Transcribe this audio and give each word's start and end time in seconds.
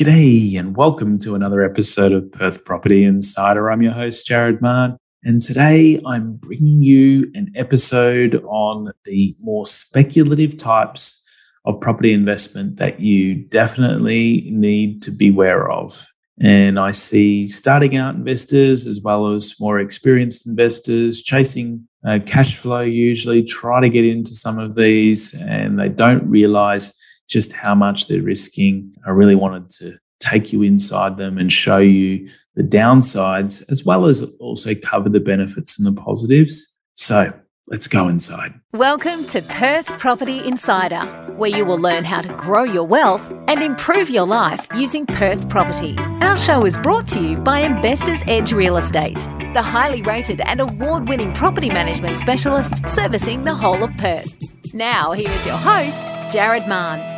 G'day, 0.00 0.58
and 0.58 0.74
welcome 0.78 1.18
to 1.18 1.34
another 1.34 1.62
episode 1.62 2.12
of 2.12 2.32
Perth 2.32 2.64
Property 2.64 3.04
Insider. 3.04 3.70
I'm 3.70 3.82
your 3.82 3.92
host, 3.92 4.26
Jared 4.26 4.62
Mann, 4.62 4.96
and 5.24 5.42
today 5.42 6.00
I'm 6.06 6.36
bringing 6.36 6.80
you 6.80 7.30
an 7.34 7.52
episode 7.54 8.42
on 8.46 8.94
the 9.04 9.34
more 9.42 9.66
speculative 9.66 10.56
types 10.56 11.22
of 11.66 11.82
property 11.82 12.14
investment 12.14 12.78
that 12.78 13.00
you 13.00 13.34
definitely 13.34 14.48
need 14.50 15.02
to 15.02 15.10
beware 15.10 15.70
of. 15.70 16.10
And 16.40 16.78
I 16.78 16.92
see 16.92 17.46
starting 17.46 17.98
out 17.98 18.14
investors 18.14 18.86
as 18.86 19.02
well 19.02 19.34
as 19.34 19.60
more 19.60 19.78
experienced 19.80 20.46
investors 20.46 21.20
chasing 21.20 21.86
uh, 22.08 22.20
cash 22.24 22.56
flow, 22.56 22.80
usually 22.80 23.42
try 23.42 23.82
to 23.82 23.90
get 23.90 24.06
into 24.06 24.32
some 24.32 24.58
of 24.58 24.76
these, 24.76 25.34
and 25.42 25.78
they 25.78 25.90
don't 25.90 26.26
realize 26.26 26.98
just 27.30 27.52
how 27.52 27.74
much 27.74 28.08
they're 28.08 28.22
risking. 28.22 28.92
I 29.06 29.10
really 29.10 29.36
wanted 29.36 29.70
to 29.78 29.98
take 30.18 30.52
you 30.52 30.62
inside 30.62 31.16
them 31.16 31.38
and 31.38 31.50
show 31.50 31.78
you 31.78 32.28
the 32.56 32.62
downsides 32.62 33.70
as 33.70 33.84
well 33.84 34.06
as 34.06 34.22
also 34.40 34.74
cover 34.74 35.08
the 35.08 35.20
benefits 35.20 35.78
and 35.78 35.86
the 35.86 35.98
positives. 35.98 36.76
So 36.94 37.32
let's 37.68 37.86
go 37.86 38.08
inside. 38.08 38.52
Welcome 38.72 39.24
to 39.26 39.42
Perth 39.42 39.86
Property 39.96 40.44
Insider, 40.44 41.06
where 41.36 41.50
you 41.50 41.64
will 41.64 41.78
learn 41.78 42.04
how 42.04 42.20
to 42.20 42.34
grow 42.34 42.64
your 42.64 42.86
wealth 42.86 43.30
and 43.46 43.62
improve 43.62 44.10
your 44.10 44.26
life 44.26 44.66
using 44.74 45.06
Perth 45.06 45.48
property. 45.48 45.96
Our 46.20 46.36
show 46.36 46.66
is 46.66 46.76
brought 46.76 47.06
to 47.08 47.20
you 47.20 47.36
by 47.36 47.60
Investors 47.60 48.20
Edge 48.26 48.52
Real 48.52 48.76
Estate, 48.76 49.18
the 49.54 49.62
highly 49.62 50.02
rated 50.02 50.40
and 50.40 50.60
award 50.60 51.08
winning 51.08 51.32
property 51.32 51.68
management 51.68 52.18
specialists 52.18 52.92
servicing 52.92 53.44
the 53.44 53.54
whole 53.54 53.84
of 53.84 53.96
Perth. 53.98 54.34
Now, 54.74 55.12
here 55.12 55.30
is 55.30 55.46
your 55.46 55.56
host, 55.56 56.08
Jared 56.30 56.68
Mann. 56.68 57.09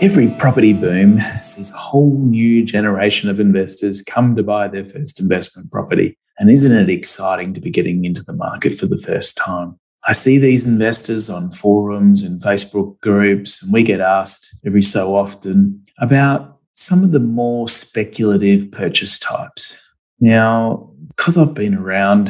Every 0.00 0.28
property 0.38 0.72
boom 0.72 1.18
sees 1.40 1.70
a 1.70 1.76
whole 1.76 2.18
new 2.18 2.64
generation 2.64 3.30
of 3.30 3.38
investors 3.38 4.02
come 4.02 4.34
to 4.36 4.42
buy 4.42 4.66
their 4.68 4.84
first 4.84 5.20
investment 5.20 5.70
property. 5.70 6.18
And 6.38 6.50
isn't 6.50 6.76
it 6.76 6.90
exciting 6.90 7.54
to 7.54 7.60
be 7.60 7.70
getting 7.70 8.04
into 8.04 8.22
the 8.22 8.32
market 8.32 8.74
for 8.74 8.86
the 8.86 8.98
first 8.98 9.36
time? 9.36 9.78
I 10.06 10.12
see 10.12 10.36
these 10.36 10.66
investors 10.66 11.30
on 11.30 11.52
forums 11.52 12.22
and 12.22 12.42
Facebook 12.42 13.00
groups, 13.00 13.62
and 13.62 13.72
we 13.72 13.82
get 13.82 14.00
asked 14.00 14.54
every 14.66 14.82
so 14.82 15.16
often 15.16 15.82
about 15.98 16.58
some 16.72 17.04
of 17.04 17.12
the 17.12 17.20
more 17.20 17.68
speculative 17.68 18.70
purchase 18.72 19.18
types. 19.18 19.80
Now, 20.18 20.90
because 21.08 21.38
I've 21.38 21.54
been 21.54 21.74
around 21.74 22.28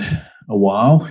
a 0.51 0.57
while, 0.57 1.09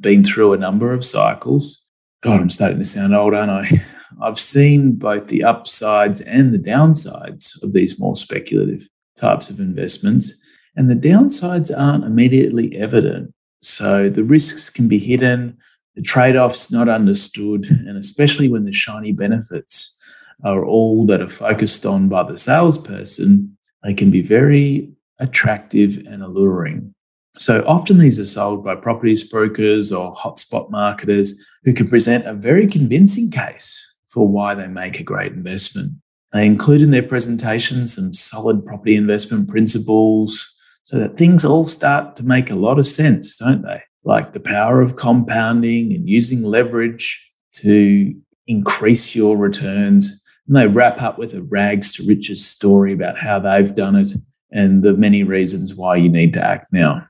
been 0.00 0.22
through 0.22 0.52
a 0.52 0.58
number 0.58 0.92
of 0.92 1.04
cycles, 1.04 1.84
God, 2.22 2.40
I'm 2.40 2.50
starting 2.50 2.78
to 2.78 2.84
sound 2.84 3.14
old, 3.14 3.34
aren't 3.34 3.50
I? 3.50 3.68
I've 4.22 4.38
seen 4.38 4.92
both 4.92 5.28
the 5.28 5.44
upsides 5.44 6.20
and 6.22 6.52
the 6.52 6.58
downsides 6.58 7.62
of 7.62 7.72
these 7.72 8.00
more 8.00 8.16
speculative 8.16 8.88
types 9.16 9.50
of 9.50 9.58
investments, 9.58 10.40
and 10.76 10.88
the 10.88 10.94
downsides 10.94 11.70
aren't 11.76 12.04
immediately 12.04 12.76
evident. 12.76 13.32
So 13.60 14.08
the 14.08 14.24
risks 14.24 14.70
can 14.70 14.88
be 14.88 14.98
hidden, 14.98 15.58
the 15.96 16.02
trade 16.02 16.36
offs 16.36 16.70
not 16.70 16.88
understood, 16.88 17.66
and 17.66 17.96
especially 17.96 18.48
when 18.48 18.64
the 18.64 18.72
shiny 18.72 19.12
benefits 19.12 19.98
are 20.44 20.64
all 20.64 21.04
that 21.06 21.20
are 21.20 21.26
focused 21.26 21.84
on 21.84 22.08
by 22.08 22.22
the 22.22 22.38
salesperson, 22.38 23.56
they 23.82 23.94
can 23.94 24.10
be 24.10 24.22
very 24.22 24.92
attractive 25.18 25.98
and 26.06 26.22
alluring. 26.22 26.94
So 27.34 27.64
often 27.66 27.98
these 27.98 28.18
are 28.18 28.26
sold 28.26 28.64
by 28.64 28.76
property 28.76 29.14
spruikers 29.14 29.96
or 29.96 30.14
hotspot 30.14 30.70
marketers 30.70 31.44
who 31.64 31.72
can 31.72 31.88
present 31.88 32.26
a 32.26 32.34
very 32.34 32.66
convincing 32.66 33.30
case 33.30 33.87
for 34.08 34.26
why 34.26 34.54
they 34.54 34.66
make 34.66 35.00
a 35.00 35.04
great 35.04 35.32
investment. 35.32 35.92
They 36.32 36.44
include 36.44 36.82
in 36.82 36.90
their 36.90 37.02
presentation 37.02 37.86
some 37.86 38.12
solid 38.12 38.64
property 38.64 38.96
investment 38.96 39.48
principles 39.48 40.54
so 40.84 40.98
that 40.98 41.16
things 41.16 41.44
all 41.44 41.66
start 41.66 42.16
to 42.16 42.22
make 42.24 42.50
a 42.50 42.56
lot 42.56 42.78
of 42.78 42.86
sense, 42.86 43.36
don't 43.36 43.62
they? 43.62 43.82
Like 44.04 44.32
the 44.32 44.40
power 44.40 44.80
of 44.80 44.96
compounding 44.96 45.92
and 45.92 46.08
using 46.08 46.42
leverage 46.42 47.32
to 47.56 48.14
increase 48.46 49.14
your 49.14 49.36
returns. 49.36 50.22
And 50.46 50.56
they 50.56 50.66
wrap 50.66 51.02
up 51.02 51.18
with 51.18 51.34
a 51.34 51.42
rags 51.42 51.92
to 51.94 52.06
riches 52.06 52.46
story 52.46 52.92
about 52.92 53.18
how 53.18 53.38
they've 53.38 53.74
done 53.74 53.96
it 53.96 54.12
and 54.50 54.82
the 54.82 54.94
many 54.94 55.22
reasons 55.22 55.74
why 55.74 55.96
you 55.96 56.08
need 56.08 56.32
to 56.34 56.44
act 56.44 56.72
now. 56.72 57.02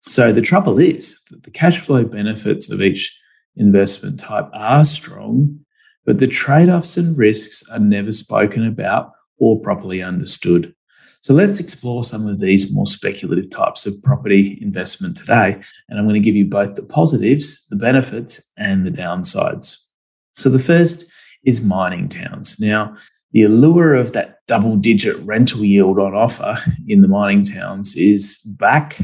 So 0.00 0.32
the 0.32 0.42
trouble 0.42 0.78
is 0.78 1.22
that 1.30 1.42
the 1.44 1.50
cash 1.50 1.78
flow 1.78 2.04
benefits 2.04 2.70
of 2.70 2.80
each 2.80 3.16
investment 3.56 4.18
type 4.18 4.48
are 4.52 4.84
strong, 4.84 5.60
but 6.04 6.18
the 6.18 6.26
trade 6.26 6.68
offs 6.68 6.96
and 6.96 7.16
risks 7.16 7.62
are 7.70 7.78
never 7.78 8.12
spoken 8.12 8.66
about 8.66 9.12
or 9.38 9.60
properly 9.60 10.02
understood. 10.02 10.74
So 11.22 11.34
let's 11.34 11.60
explore 11.60 12.02
some 12.02 12.26
of 12.26 12.40
these 12.40 12.74
more 12.74 12.86
speculative 12.86 13.50
types 13.50 13.84
of 13.86 13.94
property 14.02 14.58
investment 14.62 15.16
today. 15.16 15.60
And 15.88 15.98
I'm 15.98 16.06
going 16.06 16.14
to 16.14 16.20
give 16.20 16.36
you 16.36 16.46
both 16.46 16.76
the 16.76 16.82
positives, 16.82 17.66
the 17.68 17.76
benefits, 17.76 18.50
and 18.56 18.86
the 18.86 18.90
downsides. 18.90 19.84
So 20.32 20.48
the 20.48 20.58
first 20.58 21.04
is 21.44 21.62
mining 21.62 22.08
towns. 22.08 22.58
Now, 22.58 22.94
the 23.32 23.42
allure 23.42 23.94
of 23.94 24.12
that 24.12 24.38
double 24.48 24.76
digit 24.76 25.16
rental 25.18 25.64
yield 25.64 25.98
on 25.98 26.14
offer 26.14 26.56
in 26.88 27.02
the 27.02 27.08
mining 27.08 27.42
towns 27.42 27.94
is 27.96 28.38
back 28.58 28.98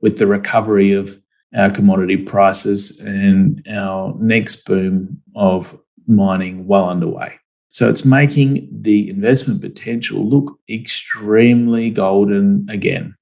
with 0.00 0.18
the 0.18 0.26
recovery 0.26 0.92
of 0.92 1.18
our 1.56 1.70
commodity 1.70 2.16
prices 2.16 3.00
and 3.00 3.66
our 3.70 4.14
next 4.20 4.64
boom 4.66 5.20
of 5.34 5.78
mining 6.06 6.66
well 6.66 6.88
underway. 6.88 7.38
So 7.70 7.88
it's 7.88 8.04
making 8.04 8.68
the 8.70 9.10
investment 9.10 9.60
potential 9.60 10.28
look 10.28 10.58
extremely 10.70 11.90
golden 11.90 12.66
again. 12.70 13.16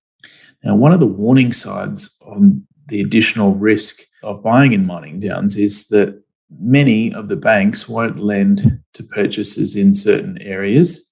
Now, 0.62 0.76
one 0.76 0.92
of 0.92 1.00
the 1.00 1.06
warning 1.06 1.52
signs 1.52 2.18
on 2.26 2.66
the 2.86 3.00
additional 3.00 3.54
risk 3.54 4.02
of 4.22 4.42
buying 4.42 4.72
in 4.72 4.84
mining 4.84 5.20
towns 5.20 5.56
is 5.56 5.88
that 5.88 6.22
many 6.60 7.12
of 7.14 7.28
the 7.28 7.36
banks 7.36 7.88
won't 7.88 8.20
lend 8.20 8.80
to 8.92 9.02
purchases 9.04 9.74
in 9.74 9.94
certain 9.94 10.36
areas. 10.42 11.08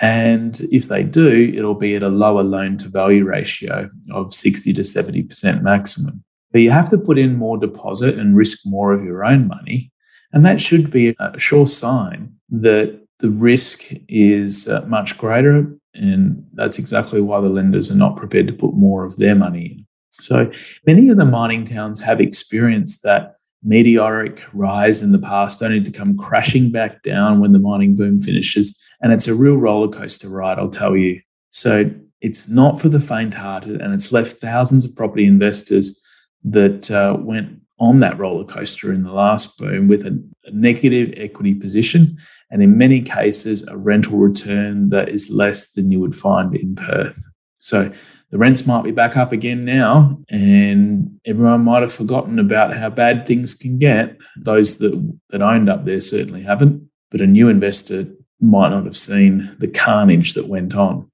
And 0.00 0.60
if 0.72 0.88
they 0.88 1.02
do, 1.02 1.52
it'll 1.54 1.74
be 1.74 1.96
at 1.96 2.02
a 2.02 2.08
lower 2.08 2.42
loan 2.42 2.76
to 2.78 2.88
value 2.88 3.24
ratio 3.24 3.90
of 4.12 4.34
60 4.34 4.72
to 4.72 4.82
70% 4.82 5.62
maximum. 5.62 6.24
But 6.52 6.60
you 6.60 6.70
have 6.70 6.88
to 6.90 6.98
put 6.98 7.18
in 7.18 7.36
more 7.36 7.58
deposit 7.58 8.18
and 8.18 8.36
risk 8.36 8.60
more 8.64 8.92
of 8.92 9.04
your 9.04 9.24
own 9.24 9.48
money 9.48 9.90
and 10.34 10.44
that 10.44 10.60
should 10.60 10.90
be 10.90 11.14
a 11.18 11.38
sure 11.38 11.66
sign 11.66 12.34
that 12.50 13.00
the 13.20 13.30
risk 13.30 13.84
is 14.08 14.68
uh, 14.68 14.84
much 14.86 15.16
greater. 15.16 15.72
And 15.94 16.44
that's 16.54 16.78
exactly 16.78 17.20
why 17.20 17.40
the 17.40 17.52
lenders 17.52 17.90
are 17.90 17.96
not 17.96 18.16
prepared 18.16 18.48
to 18.48 18.52
put 18.52 18.74
more 18.74 19.04
of 19.04 19.16
their 19.16 19.36
money 19.36 19.66
in. 19.66 19.86
So 20.10 20.50
many 20.86 21.08
of 21.08 21.16
the 21.16 21.24
mining 21.24 21.64
towns 21.64 22.02
have 22.02 22.20
experienced 22.20 23.04
that 23.04 23.36
meteoric 23.62 24.44
rise 24.52 25.02
in 25.02 25.12
the 25.12 25.18
past, 25.18 25.62
only 25.62 25.80
to 25.80 25.90
come 25.90 26.16
crashing 26.16 26.70
back 26.70 27.02
down 27.02 27.40
when 27.40 27.52
the 27.52 27.58
mining 27.60 27.94
boom 27.94 28.18
finishes. 28.18 28.80
And 29.00 29.12
it's 29.12 29.28
a 29.28 29.34
real 29.34 29.56
roller 29.56 29.88
coaster 29.88 30.28
ride, 30.28 30.58
I'll 30.58 30.68
tell 30.68 30.96
you. 30.96 31.20
So 31.50 31.90
it's 32.20 32.48
not 32.48 32.80
for 32.80 32.88
the 32.88 33.00
faint 33.00 33.34
hearted, 33.34 33.80
and 33.80 33.94
it's 33.94 34.12
left 34.12 34.38
thousands 34.38 34.84
of 34.84 34.96
property 34.96 35.26
investors 35.26 36.00
that 36.42 36.90
uh, 36.90 37.16
went 37.20 37.60
on 37.78 38.00
that 38.00 38.18
roller 38.18 38.44
coaster 38.44 38.92
in 38.92 39.02
the 39.02 39.12
last 39.12 39.58
boom 39.58 39.88
with 39.88 40.06
a, 40.06 40.22
a, 40.44 40.50
negative 40.52 41.12
equity 41.16 41.54
position, 41.54 42.16
and 42.50 42.62
in 42.62 42.78
many 42.78 43.02
cases, 43.02 43.66
a 43.66 43.76
rental 43.76 44.18
return 44.18 44.88
that 44.90 45.08
is 45.08 45.30
less 45.30 45.72
than 45.72 45.90
you 45.90 46.00
would 46.00 46.14
find 46.14 46.54
in 46.54 46.74
Perth. 46.74 47.20
So 47.58 47.92
the 48.30 48.38
rents 48.38 48.66
might 48.66 48.84
be 48.84 48.92
back 48.92 49.16
up 49.16 49.32
again 49.32 49.64
now, 49.64 50.18
and 50.28 51.18
everyone 51.26 51.64
might 51.64 51.82
have 51.82 51.92
forgotten 51.92 52.38
about 52.38 52.76
how 52.76 52.90
bad 52.90 53.26
things 53.26 53.54
can 53.54 53.78
get. 53.78 54.16
Those 54.36 54.78
that, 54.78 55.18
that 55.30 55.42
owned 55.42 55.68
up 55.68 55.84
there 55.84 56.00
certainly 56.00 56.42
haven't, 56.42 56.88
but 57.10 57.20
a 57.20 57.26
new 57.26 57.48
investor 57.48 58.06
might 58.40 58.68
not 58.68 58.84
have 58.84 58.96
seen 58.96 59.56
the 59.58 59.68
carnage 59.68 60.34
that 60.34 60.48
went 60.48 60.74
on. 60.74 61.06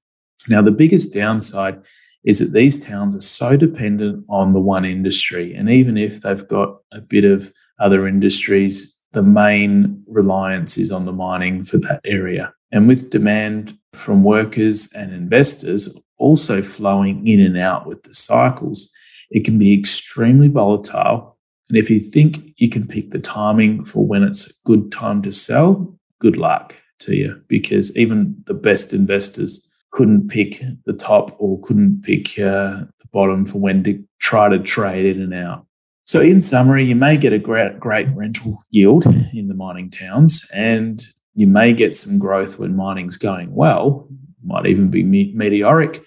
Now, 0.49 0.61
the 0.61 0.71
biggest 0.71 1.13
downside 1.13 1.83
is 2.23 2.39
that 2.39 2.53
these 2.53 2.83
towns 2.83 3.15
are 3.15 3.21
so 3.21 3.57
dependent 3.57 4.25
on 4.29 4.53
the 4.53 4.59
one 4.59 4.85
industry. 4.85 5.55
And 5.55 5.69
even 5.69 5.97
if 5.97 6.21
they've 6.21 6.47
got 6.47 6.77
a 6.91 7.01
bit 7.01 7.25
of 7.25 7.51
other 7.79 8.07
industries, 8.07 8.97
the 9.13 9.23
main 9.23 10.03
reliance 10.07 10.77
is 10.77 10.91
on 10.91 11.05
the 11.05 11.11
mining 11.11 11.63
for 11.63 11.77
that 11.79 12.01
area. 12.05 12.53
And 12.71 12.87
with 12.87 13.09
demand 13.09 13.77
from 13.93 14.23
workers 14.23 14.91
and 14.93 15.11
investors 15.11 15.99
also 16.17 16.61
flowing 16.61 17.27
in 17.27 17.41
and 17.41 17.57
out 17.57 17.87
with 17.87 18.03
the 18.03 18.13
cycles, 18.13 18.89
it 19.31 19.43
can 19.43 19.57
be 19.57 19.77
extremely 19.77 20.47
volatile. 20.47 21.37
And 21.69 21.77
if 21.77 21.89
you 21.89 21.99
think 21.99 22.53
you 22.57 22.69
can 22.69 22.87
pick 22.87 23.09
the 23.09 23.19
timing 23.19 23.83
for 23.83 24.05
when 24.05 24.23
it's 24.23 24.49
a 24.49 24.53
good 24.65 24.91
time 24.91 25.21
to 25.23 25.31
sell, 25.31 25.97
good 26.19 26.37
luck 26.37 26.79
to 26.99 27.15
you 27.15 27.41
because 27.47 27.97
even 27.97 28.35
the 28.45 28.53
best 28.53 28.93
investors 28.93 29.67
couldn't 29.91 30.29
pick 30.29 30.55
the 30.85 30.93
top 30.93 31.35
or 31.39 31.59
couldn't 31.61 32.03
pick 32.03 32.39
uh, 32.39 32.81
the 32.99 33.07
bottom 33.11 33.45
for 33.45 33.59
when 33.59 33.83
to 33.83 34.03
try 34.19 34.49
to 34.49 34.59
trade 34.59 35.05
in 35.05 35.21
and 35.21 35.33
out. 35.33 35.65
So, 36.03 36.19
in 36.19 36.41
summary, 36.41 36.85
you 36.85 36.95
may 36.95 37.17
get 37.17 37.33
a 37.33 37.39
great, 37.39 37.79
great 37.79 38.07
rental 38.15 38.63
yield 38.71 39.05
in 39.33 39.47
the 39.47 39.53
mining 39.53 39.89
towns, 39.89 40.49
and 40.53 41.01
you 41.35 41.47
may 41.47 41.73
get 41.73 41.95
some 41.95 42.19
growth 42.19 42.59
when 42.59 42.75
mining's 42.75 43.17
going 43.17 43.53
well. 43.53 44.09
might 44.43 44.65
even 44.65 44.89
be 44.89 45.03
me- 45.03 45.31
meteoric 45.35 45.99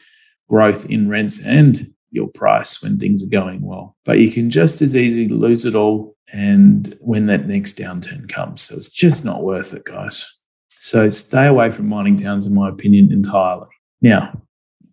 growth 0.49 0.91
in 0.91 1.09
rents 1.09 1.45
and 1.45 1.91
your 2.11 2.29
price 2.29 2.83
when 2.83 2.99
things 2.99 3.25
are 3.25 3.29
going 3.29 3.63
well. 3.63 3.97
But 4.05 4.19
you 4.19 4.31
can 4.31 4.51
just 4.51 4.83
as 4.83 4.97
easily 4.97 5.29
lose 5.29 5.65
it 5.65 5.75
all 5.75 6.15
and 6.33 6.97
when 7.01 7.27
that 7.27 7.47
next 7.47 7.79
downturn 7.79 8.29
comes. 8.29 8.63
So 8.63 8.77
it's 8.77 8.89
just 8.89 9.25
not 9.25 9.43
worth 9.43 9.75
it, 9.75 9.85
guys. 9.85 10.31
So 10.71 11.11
stay 11.11 11.47
away 11.47 11.71
from 11.71 11.89
mining 11.89 12.17
towns, 12.17 12.47
in 12.47 12.55
my 12.55 12.69
opinion, 12.69 13.13
entirely. 13.13 13.69
Now, 14.05 14.39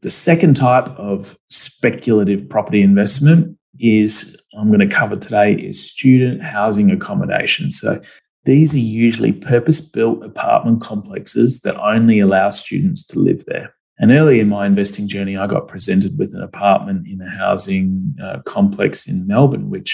the 0.03 0.09
second 0.09 0.53
type 0.55 0.87
of 0.97 1.37
speculative 1.49 2.47
property 2.47 2.81
investment 2.81 3.57
is 3.77 4.41
I'm 4.57 4.69
going 4.69 4.79
to 4.79 4.95
cover 4.95 5.17
today 5.17 5.51
is 5.51 5.85
student 5.85 6.41
housing 6.41 6.91
accommodation. 6.91 7.71
So 7.71 7.99
these 8.45 8.73
are 8.73 8.79
usually 8.79 9.33
purpose 9.33 9.81
built 9.81 10.23
apartment 10.23 10.81
complexes 10.81 11.59
that 11.61 11.75
only 11.75 12.21
allow 12.21 12.51
students 12.51 13.05
to 13.07 13.19
live 13.19 13.43
there. 13.47 13.75
And 13.99 14.11
early 14.11 14.39
in 14.39 14.47
my 14.47 14.65
investing 14.65 15.09
journey, 15.09 15.35
I 15.35 15.45
got 15.45 15.67
presented 15.67 16.17
with 16.17 16.33
an 16.33 16.41
apartment 16.41 17.05
in 17.05 17.19
a 17.19 17.37
housing 17.37 18.15
uh, 18.23 18.39
complex 18.45 19.09
in 19.09 19.27
Melbourne, 19.27 19.69
which 19.69 19.91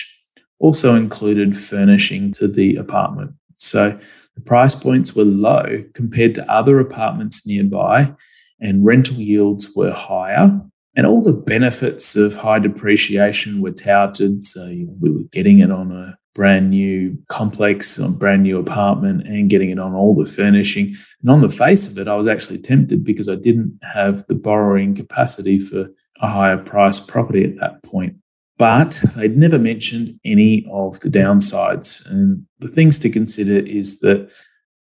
also 0.59 0.93
included 0.93 1.57
furnishing 1.57 2.31
to 2.33 2.47
the 2.47 2.75
apartment. 2.75 3.31
So 3.55 3.99
the 4.35 4.41
price 4.41 4.75
points 4.75 5.15
were 5.15 5.25
low 5.25 5.83
compared 5.95 6.35
to 6.35 6.51
other 6.51 6.79
apartments 6.79 7.47
nearby, 7.47 8.13
and 8.59 8.85
rental 8.85 9.17
yields 9.17 9.71
were 9.75 9.93
higher. 9.93 10.59
And 10.95 11.05
all 11.05 11.21
the 11.21 11.43
benefits 11.45 12.15
of 12.15 12.35
high 12.35 12.59
depreciation 12.59 13.61
were 13.61 13.71
touted. 13.71 14.43
So 14.43 14.65
we 14.99 15.11
were 15.11 15.25
getting 15.31 15.59
it 15.59 15.71
on 15.71 15.91
a 15.91 16.17
brand 16.33 16.71
new 16.71 17.17
complex, 17.29 17.99
a 17.99 18.09
brand 18.09 18.43
new 18.43 18.57
apartment, 18.59 19.27
and 19.27 19.49
getting 19.49 19.69
it 19.69 19.79
on 19.79 19.93
all 19.93 20.15
the 20.15 20.29
furnishing. 20.29 20.95
And 21.21 21.29
on 21.29 21.41
the 21.41 21.49
face 21.49 21.91
of 21.91 21.97
it, 21.97 22.07
I 22.07 22.15
was 22.15 22.27
actually 22.27 22.59
tempted 22.59 23.03
because 23.03 23.29
I 23.29 23.35
didn't 23.35 23.77
have 23.81 24.25
the 24.27 24.35
borrowing 24.35 24.95
capacity 24.95 25.59
for 25.59 25.87
a 26.21 26.27
higher 26.27 26.57
price 26.57 26.99
property 26.99 27.43
at 27.43 27.59
that 27.59 27.83
point. 27.83 28.15
But 28.57 29.03
they'd 29.15 29.37
never 29.37 29.59
mentioned 29.59 30.19
any 30.25 30.67
of 30.71 30.99
the 31.01 31.09
downsides. 31.09 32.09
And 32.09 32.45
the 32.59 32.67
things 32.67 32.99
to 32.99 33.09
consider 33.09 33.59
is 33.59 33.99
that 33.99 34.33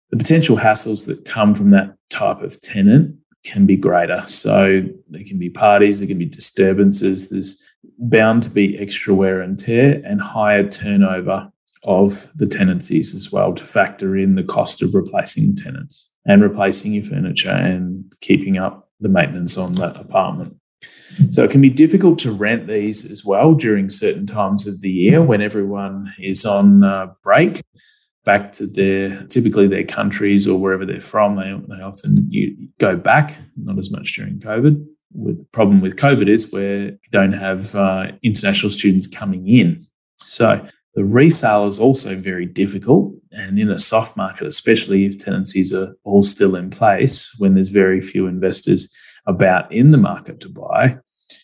the 0.09 0.17
potential 0.17 0.57
hassles 0.57 1.05
that 1.07 1.25
come 1.25 1.53
from 1.53 1.69
that 1.71 1.95
type 2.09 2.41
of 2.41 2.59
tenant 2.61 3.15
can 3.47 3.65
be 3.65 3.77
greater. 3.77 4.21
So 4.25 4.83
there 5.09 5.23
can 5.25 5.39
be 5.39 5.49
parties, 5.49 5.99
there 5.99 6.07
can 6.07 6.19
be 6.19 6.25
disturbances, 6.25 7.29
there's 7.29 7.63
bound 7.97 8.43
to 8.43 8.49
be 8.49 8.77
extra 8.77 9.13
wear 9.13 9.41
and 9.41 9.57
tear 9.57 10.01
and 10.05 10.21
higher 10.21 10.67
turnover 10.67 11.51
of 11.83 12.29
the 12.35 12.47
tenancies 12.47 13.15
as 13.15 13.31
well 13.31 13.53
to 13.53 13.63
factor 13.63 14.17
in 14.17 14.35
the 14.35 14.43
cost 14.43 14.83
of 14.83 14.93
replacing 14.93 15.55
tenants 15.55 16.11
and 16.25 16.41
replacing 16.41 16.93
your 16.93 17.05
furniture 17.05 17.49
and 17.49 18.13
keeping 18.21 18.57
up 18.57 18.89
the 18.99 19.09
maintenance 19.09 19.57
on 19.57 19.75
that 19.75 19.95
apartment. 19.95 20.57
So 21.31 21.43
it 21.43 21.51
can 21.51 21.61
be 21.61 21.69
difficult 21.69 22.19
to 22.19 22.31
rent 22.31 22.67
these 22.67 23.09
as 23.09 23.23
well 23.25 23.53
during 23.53 23.89
certain 23.89 24.27
times 24.27 24.67
of 24.67 24.81
the 24.81 24.91
year 24.91 25.21
when 25.21 25.41
everyone 25.41 26.11
is 26.19 26.45
on 26.45 26.83
uh, 26.83 27.07
break 27.23 27.61
back 28.31 28.51
to 28.51 28.67
their 28.67 29.25
typically 29.27 29.67
their 29.67 29.85
countries 29.85 30.47
or 30.47 30.59
wherever 30.59 30.85
they're 30.85 31.01
from. 31.01 31.37
They, 31.37 31.75
they 31.75 31.81
often 31.81 32.29
go 32.77 32.95
back, 32.95 33.35
not 33.55 33.79
as 33.79 33.89
much 33.89 34.13
during 34.15 34.39
COVID 34.39 34.85
with 35.17 35.39
the 35.39 35.45
problem 35.45 35.81
with 35.81 35.97
COVID 35.97 36.27
is 36.27 36.51
where 36.51 36.91
you 36.91 37.09
don't 37.11 37.33
have 37.33 37.75
uh, 37.75 38.11
international 38.23 38.69
students 38.69 39.07
coming 39.07 39.47
in. 39.47 39.79
So 40.17 40.65
the 40.95 41.05
resale 41.05 41.65
is 41.65 41.79
also 41.79 42.15
very 42.15 42.45
difficult. 42.45 43.13
And 43.31 43.59
in 43.59 43.69
a 43.69 43.79
soft 43.79 44.17
market, 44.17 44.47
especially 44.47 45.05
if 45.05 45.17
tenancies 45.17 45.73
are 45.73 45.95
all 46.03 46.23
still 46.23 46.55
in 46.55 46.69
place, 46.69 47.33
when 47.39 47.53
there's 47.53 47.69
very 47.69 48.01
few 48.01 48.27
investors 48.27 48.93
about 49.25 49.71
in 49.71 49.91
the 49.91 49.97
market 49.97 50.39
to 50.41 50.49
buy, 50.49 50.97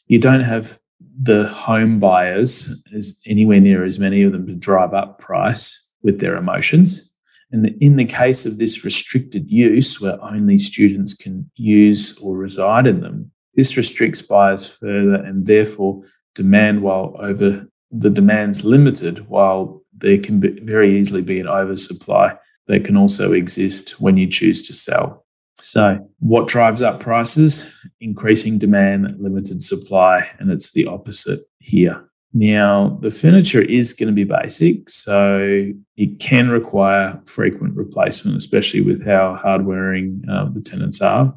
you 0.08 0.20
don't 0.20 0.42
have 0.42 0.80
the 1.22 1.48
home 1.48 2.00
buyers 2.00 2.74
as 2.96 3.20
anywhere 3.28 3.60
near 3.60 3.86
as 3.86 4.00
many 4.00 4.24
of 4.24 4.32
them 4.32 4.48
to 4.48 4.56
drive 4.56 4.94
up 4.94 5.20
price 5.20 5.83
with 6.04 6.20
their 6.20 6.36
emotions. 6.36 7.14
And 7.52 7.68
in 7.80 7.98
the 7.98 8.06
case 8.06 8.46
of 8.46 8.58
this 8.58 8.84
restricted 8.84 9.50
use, 9.50 10.02
where 10.02 10.22
only 10.24 10.58
students 10.58 11.14
can 11.14 11.50
use 11.56 12.18
or 12.20 12.36
reside 12.36 12.88
in 12.88 13.02
them, 13.02 13.32
this 13.56 13.78
restricts 13.78 14.22
buyers 14.22 14.66
further 14.66 15.16
and 15.16 15.46
therefore 15.46 16.04
demand 16.34 16.82
while 16.82 17.16
over 17.20 17.68
the 17.92 18.10
demand's 18.10 18.66
limited, 18.66 19.28
while 19.30 19.84
there 19.96 20.18
can 20.18 20.40
be, 20.40 20.60
very 20.62 20.98
easily 21.00 21.22
be 21.22 21.40
an 21.40 21.48
oversupply 21.48 22.34
that 22.68 22.86
can 22.86 22.98
also 22.98 23.34
exist 23.34 24.02
when 24.02 24.18
you 24.18 24.28
choose 24.28 24.66
to 24.68 24.74
sell. 24.74 25.24
So, 25.58 26.10
what 26.20 26.48
drives 26.48 26.82
up 26.82 27.00
prices? 27.00 27.80
Increasing 28.02 28.58
demand, 28.58 29.20
limited 29.20 29.62
supply, 29.62 30.28
and 30.40 30.52
it's 30.52 30.72
the 30.72 30.88
opposite 30.88 31.42
here. 31.60 32.10
Now, 32.34 32.98
the 33.02 33.12
furniture 33.12 33.62
is 33.62 33.94
going 33.94 34.08
to 34.08 34.14
be 34.14 34.24
basic, 34.24 34.90
so 34.90 35.72
it 35.98 36.20
can 36.20 36.50
require 36.50 37.22
frequent 37.26 37.76
replacement, 37.76 38.38
especially 38.38 38.82
with 38.82 39.06
how 39.06 39.36
hard 39.36 39.66
wearing 39.66 40.22
uh, 40.30 40.50
the 40.52 40.62
tenants 40.62 41.00
are. 41.02 41.34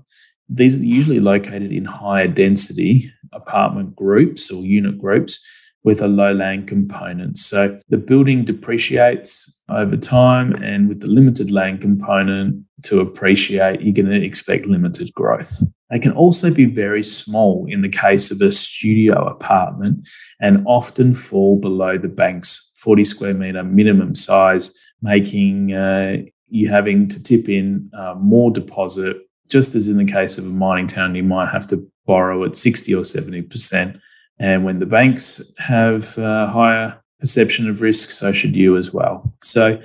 These 0.49 0.81
are 0.81 0.87
usually 0.87 1.21
located 1.21 1.71
in 1.73 1.85
higher 1.85 2.29
density 2.29 3.13
apartment 3.33 3.95
groups 3.95 4.51
or 4.51 4.65
unit 4.65 4.97
groups 4.97 5.47
with 5.85 6.01
a 6.01 6.09
low 6.09 6.33
land 6.33 6.67
component. 6.67 7.37
So 7.37 7.79
the 7.91 7.99
building 7.99 8.45
depreciates 8.45 9.56
over 9.69 9.97
time, 9.97 10.53
and 10.63 10.89
with 10.89 11.01
the 11.01 11.09
limited 11.09 11.51
land 11.51 11.81
component 11.81 12.65
to 12.85 13.01
appreciate, 13.01 13.81
you're 13.81 13.93
going 13.93 14.07
to 14.07 14.25
expect 14.25 14.67
limited 14.67 15.13
growth. 15.15 15.63
They 15.91 15.99
can 15.99 16.13
also 16.13 16.53
be 16.53 16.67
very 16.67 17.03
small 17.03 17.67
in 17.69 17.81
the 17.81 17.89
case 17.89 18.31
of 18.31 18.41
a 18.41 18.53
studio 18.53 19.27
apartment 19.27 20.09
and 20.41 20.65
often 20.67 21.15
fall 21.15 21.59
below 21.59 21.97
the 21.97 22.09
bank's 22.09 22.73
40 22.77 23.05
square 23.05 23.35
meter 23.35 23.63
minimum 23.63 24.15
size, 24.15 24.77
making 25.03 25.73
uh, 25.73 26.19
you 26.49 26.69
having 26.69 27.09
to 27.09 27.23
tip 27.23 27.49
in 27.49 27.91
uh, 27.97 28.15
more 28.19 28.51
deposit 28.51 29.17
just 29.49 29.75
as 29.75 29.89
in 29.89 29.97
the 29.97 30.05
case 30.05 30.39
of 30.39 30.45
a 30.45 30.49
mining 30.49 30.87
town, 30.87 31.15
you 31.15 31.23
might 31.23 31.51
have 31.51 31.67
to 31.69 31.91
borrow 32.05 32.45
at 32.45 32.57
60 32.57 32.95
or 32.95 33.03
70%. 33.03 34.01
And 34.39 34.65
when 34.65 34.79
the 34.79 34.87
banks 34.87 35.41
have 35.59 36.17
a 36.19 36.49
higher 36.49 37.01
perception 37.21 37.69
of 37.69 37.81
risk, 37.81 38.11
so 38.11 38.33
should 38.33 38.57
you 38.57 38.77
as 38.77 38.93
well. 38.93 39.33
So 39.43 39.81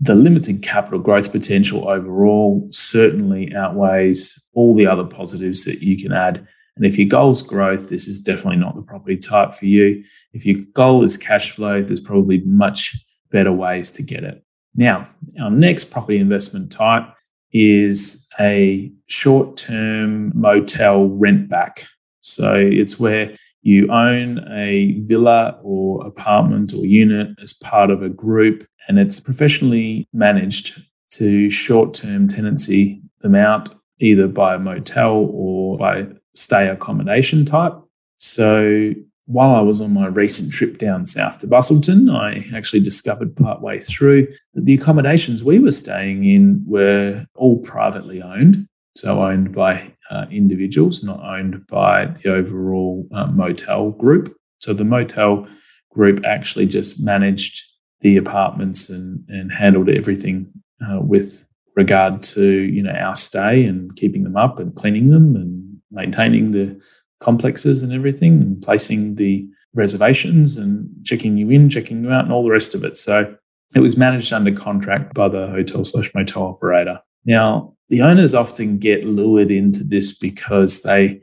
the 0.00 0.14
limited 0.14 0.62
capital 0.62 1.00
growth 1.00 1.32
potential 1.32 1.88
overall 1.88 2.68
certainly 2.70 3.54
outweighs 3.54 4.42
all 4.54 4.74
the 4.74 4.86
other 4.86 5.04
positives 5.04 5.64
that 5.64 5.82
you 5.82 5.96
can 5.96 6.12
add. 6.12 6.46
And 6.76 6.86
if 6.86 6.96
your 6.96 7.08
goal 7.08 7.30
is 7.32 7.42
growth, 7.42 7.88
this 7.88 8.06
is 8.06 8.20
definitely 8.20 8.60
not 8.60 8.76
the 8.76 8.82
property 8.82 9.16
type 9.16 9.54
for 9.54 9.66
you. 9.66 10.04
If 10.32 10.46
your 10.46 10.60
goal 10.74 11.02
is 11.02 11.16
cash 11.16 11.50
flow, 11.50 11.82
there's 11.82 12.00
probably 12.00 12.38
much 12.44 12.94
better 13.32 13.52
ways 13.52 13.90
to 13.92 14.02
get 14.04 14.22
it. 14.22 14.44
Now, 14.76 15.10
our 15.42 15.50
next 15.50 15.86
property 15.86 16.18
investment 16.18 16.70
type 16.70 17.12
is 17.52 18.28
a 18.38 18.92
short 19.06 19.56
term 19.56 20.30
motel 20.38 21.06
rent 21.06 21.48
back. 21.48 21.84
So 22.20 22.54
it's 22.54 23.00
where 23.00 23.34
you 23.62 23.90
own 23.90 24.44
a 24.50 24.98
villa 25.00 25.58
or 25.62 26.06
apartment 26.06 26.72
or 26.74 26.86
unit 26.86 27.28
as 27.42 27.52
part 27.52 27.90
of 27.90 28.02
a 28.02 28.08
group, 28.08 28.64
and 28.88 28.98
it's 28.98 29.20
professionally 29.20 30.08
managed 30.12 30.80
to 31.10 31.50
short 31.50 31.94
term 31.94 32.28
tenancy 32.28 33.02
them 33.20 33.34
out 33.34 33.74
either 34.00 34.28
by 34.28 34.54
a 34.54 34.58
motel 34.58 35.28
or 35.32 35.76
by 35.76 36.06
stay 36.34 36.68
accommodation 36.68 37.44
type. 37.44 37.74
So 38.16 38.92
while 39.26 39.54
I 39.54 39.60
was 39.60 39.80
on 39.80 39.92
my 39.92 40.06
recent 40.06 40.52
trip 40.52 40.78
down 40.78 41.04
south 41.04 41.40
to 41.40 41.46
Busselton, 41.46 42.10
I 42.10 42.46
actually 42.56 42.80
discovered 42.80 43.36
partway 43.36 43.78
through 43.78 44.28
that 44.54 44.64
the 44.64 44.74
accommodations 44.74 45.44
we 45.44 45.58
were 45.58 45.70
staying 45.70 46.24
in 46.24 46.64
were 46.66 47.26
all 47.34 47.58
privately 47.58 48.22
owned. 48.22 48.66
So 48.98 49.22
owned 49.22 49.54
by 49.54 49.94
uh, 50.10 50.26
individuals, 50.28 51.04
not 51.04 51.20
owned 51.20 51.64
by 51.68 52.06
the 52.06 52.34
overall 52.34 53.06
uh, 53.14 53.28
motel 53.28 53.92
group. 53.92 54.36
So 54.58 54.74
the 54.74 54.84
motel 54.84 55.46
group 55.92 56.24
actually 56.24 56.66
just 56.66 57.00
managed 57.00 57.62
the 58.00 58.16
apartments 58.16 58.90
and, 58.90 59.24
and 59.28 59.52
handled 59.52 59.88
everything 59.88 60.50
uh, 60.84 60.98
with 61.00 61.46
regard 61.76 62.24
to 62.24 62.44
you 62.44 62.82
know 62.82 62.90
our 62.90 63.14
stay 63.14 63.64
and 63.64 63.94
keeping 63.94 64.24
them 64.24 64.36
up 64.36 64.58
and 64.58 64.74
cleaning 64.74 65.10
them 65.10 65.36
and 65.36 65.78
maintaining 65.92 66.50
the 66.50 66.84
complexes 67.20 67.84
and 67.84 67.92
everything 67.92 68.42
and 68.42 68.60
placing 68.62 69.14
the 69.14 69.46
reservations 69.74 70.56
and 70.56 70.90
checking 71.04 71.36
you 71.36 71.50
in, 71.50 71.70
checking 71.70 72.02
you 72.02 72.10
out, 72.10 72.24
and 72.24 72.32
all 72.32 72.42
the 72.42 72.50
rest 72.50 72.74
of 72.74 72.82
it. 72.82 72.96
So 72.96 73.36
it 73.76 73.80
was 73.80 73.96
managed 73.96 74.32
under 74.32 74.52
contract 74.52 75.14
by 75.14 75.28
the 75.28 75.46
hotel 75.46 75.84
slash 75.84 76.12
motel 76.16 76.42
operator. 76.42 76.98
Now, 77.24 77.76
the 77.88 78.02
owners 78.02 78.34
often 78.34 78.78
get 78.78 79.04
lured 79.04 79.50
into 79.50 79.84
this 79.84 80.16
because 80.18 80.82
they 80.82 81.20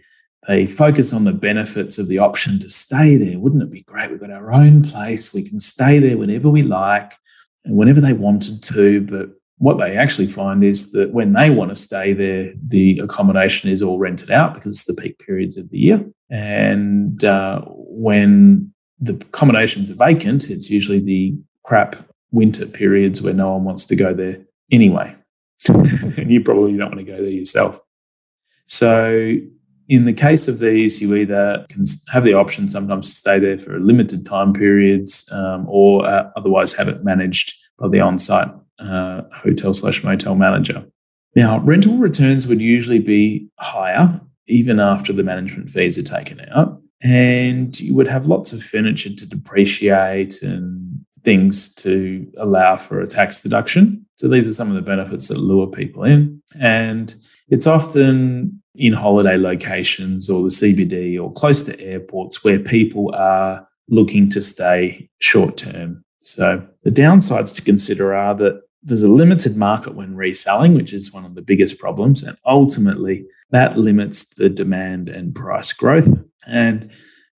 they 0.47 0.67
focus 0.67 1.11
on 1.11 1.23
the 1.23 1.33
benefits 1.33 1.97
of 1.97 2.07
the 2.07 2.19
option 2.19 2.59
to 2.59 2.69
stay 2.69 3.15
there. 3.17 3.39
Wouldn't 3.39 3.63
it 3.63 3.71
be 3.71 3.81
great? 3.81 4.11
We've 4.11 4.19
got 4.19 4.29
our 4.29 4.53
own 4.53 4.83
place. 4.83 5.33
We 5.33 5.47
can 5.47 5.59
stay 5.59 5.97
there 5.97 6.17
whenever 6.17 6.49
we 6.49 6.61
like 6.61 7.13
and 7.63 7.75
whenever 7.75 7.99
they 7.99 8.13
wanted 8.13 8.61
to. 8.63 9.01
But 9.01 9.29
what 9.57 9.79
they 9.79 9.97
actually 9.97 10.27
find 10.27 10.63
is 10.63 10.91
that 10.91 11.11
when 11.11 11.33
they 11.33 11.49
want 11.49 11.69
to 11.69 11.75
stay 11.75 12.13
there, 12.13 12.53
the 12.67 12.99
accommodation 12.99 13.71
is 13.71 13.81
all 13.81 13.97
rented 13.97 14.29
out 14.29 14.53
because 14.53 14.73
it's 14.73 14.85
the 14.85 15.01
peak 15.01 15.17
periods 15.17 15.57
of 15.57 15.69
the 15.71 15.79
year. 15.79 16.05
And 16.29 17.23
uh, 17.25 17.61
when 17.65 18.71
the 18.99 19.13
accommodations 19.13 19.89
are 19.89 19.95
vacant, 19.95 20.49
it's 20.49 20.69
usually 20.69 20.99
the 20.99 21.35
crap 21.63 21.95
winter 22.31 22.67
periods 22.67 23.21
where 23.21 23.33
no 23.33 23.53
one 23.53 23.63
wants 23.63 23.85
to 23.85 23.95
go 23.95 24.13
there 24.13 24.45
anyway. 24.71 25.15
And 25.69 26.31
you 26.31 26.41
probably 26.41 26.77
don't 26.77 26.95
want 26.95 27.05
to 27.05 27.11
go 27.11 27.17
there 27.17 27.29
yourself. 27.29 27.79
So, 28.67 29.37
in 29.87 30.05
the 30.05 30.13
case 30.13 30.47
of 30.47 30.59
these, 30.59 31.01
you 31.01 31.15
either 31.15 31.65
can 31.69 31.83
have 32.11 32.23
the 32.23 32.33
option 32.33 32.67
sometimes 32.67 33.09
to 33.09 33.15
stay 33.15 33.39
there 33.39 33.59
for 33.59 33.79
limited 33.79 34.25
time 34.25 34.51
periods 34.51 35.29
um, 35.31 35.67
or 35.69 36.07
uh, 36.07 36.31
otherwise 36.35 36.73
have 36.73 36.87
it 36.87 37.03
managed 37.03 37.53
by 37.77 37.87
the 37.87 37.99
on 37.99 38.17
site 38.17 38.47
uh, 38.79 39.21
hotel 39.31 39.73
slash 39.73 40.03
motel 40.03 40.35
manager. 40.35 40.85
Now, 41.35 41.59
rental 41.59 41.97
returns 41.97 42.47
would 42.47 42.61
usually 42.61 42.99
be 42.99 43.47
higher 43.59 44.19
even 44.47 44.79
after 44.79 45.11
the 45.11 45.23
management 45.23 45.69
fees 45.69 45.97
are 45.97 46.03
taken 46.03 46.39
out. 46.51 46.81
And 47.03 47.79
you 47.79 47.95
would 47.95 48.07
have 48.07 48.27
lots 48.27 48.53
of 48.53 48.63
furniture 48.63 49.13
to 49.13 49.29
depreciate 49.29 50.41
and 50.41 50.84
things 51.25 51.73
to 51.75 52.31
allow 52.37 52.77
for 52.77 53.01
a 53.01 53.07
tax 53.07 53.43
deduction. 53.43 54.05
So 54.15 54.27
these 54.27 54.47
are 54.47 54.53
some 54.53 54.69
of 54.69 54.75
the 54.75 54.81
benefits 54.81 55.27
that 55.27 55.39
lure 55.39 55.67
people 55.67 56.03
in. 56.03 56.41
And 56.61 57.13
it's 57.49 57.67
often 57.67 58.61
in 58.75 58.93
holiday 58.93 59.37
locations 59.37 60.29
or 60.29 60.43
the 60.43 60.49
CBD 60.49 61.21
or 61.21 61.33
close 61.33 61.63
to 61.63 61.79
airports 61.81 62.43
where 62.43 62.59
people 62.59 63.13
are 63.15 63.67
looking 63.89 64.29
to 64.29 64.41
stay 64.41 65.09
short 65.19 65.57
term. 65.57 66.03
So 66.19 66.65
the 66.83 66.91
downsides 66.91 67.55
to 67.55 67.61
consider 67.61 68.15
are 68.15 68.35
that 68.35 68.61
there's 68.83 69.03
a 69.03 69.11
limited 69.11 69.57
market 69.57 69.95
when 69.95 70.15
reselling, 70.15 70.75
which 70.75 70.93
is 70.93 71.13
one 71.13 71.25
of 71.25 71.35
the 71.35 71.41
biggest 71.41 71.79
problems. 71.79 72.23
And 72.23 72.37
ultimately, 72.45 73.25
that 73.51 73.77
limits 73.77 74.35
the 74.35 74.49
demand 74.49 75.09
and 75.09 75.33
price 75.33 75.73
growth. 75.73 76.07
And 76.47 76.91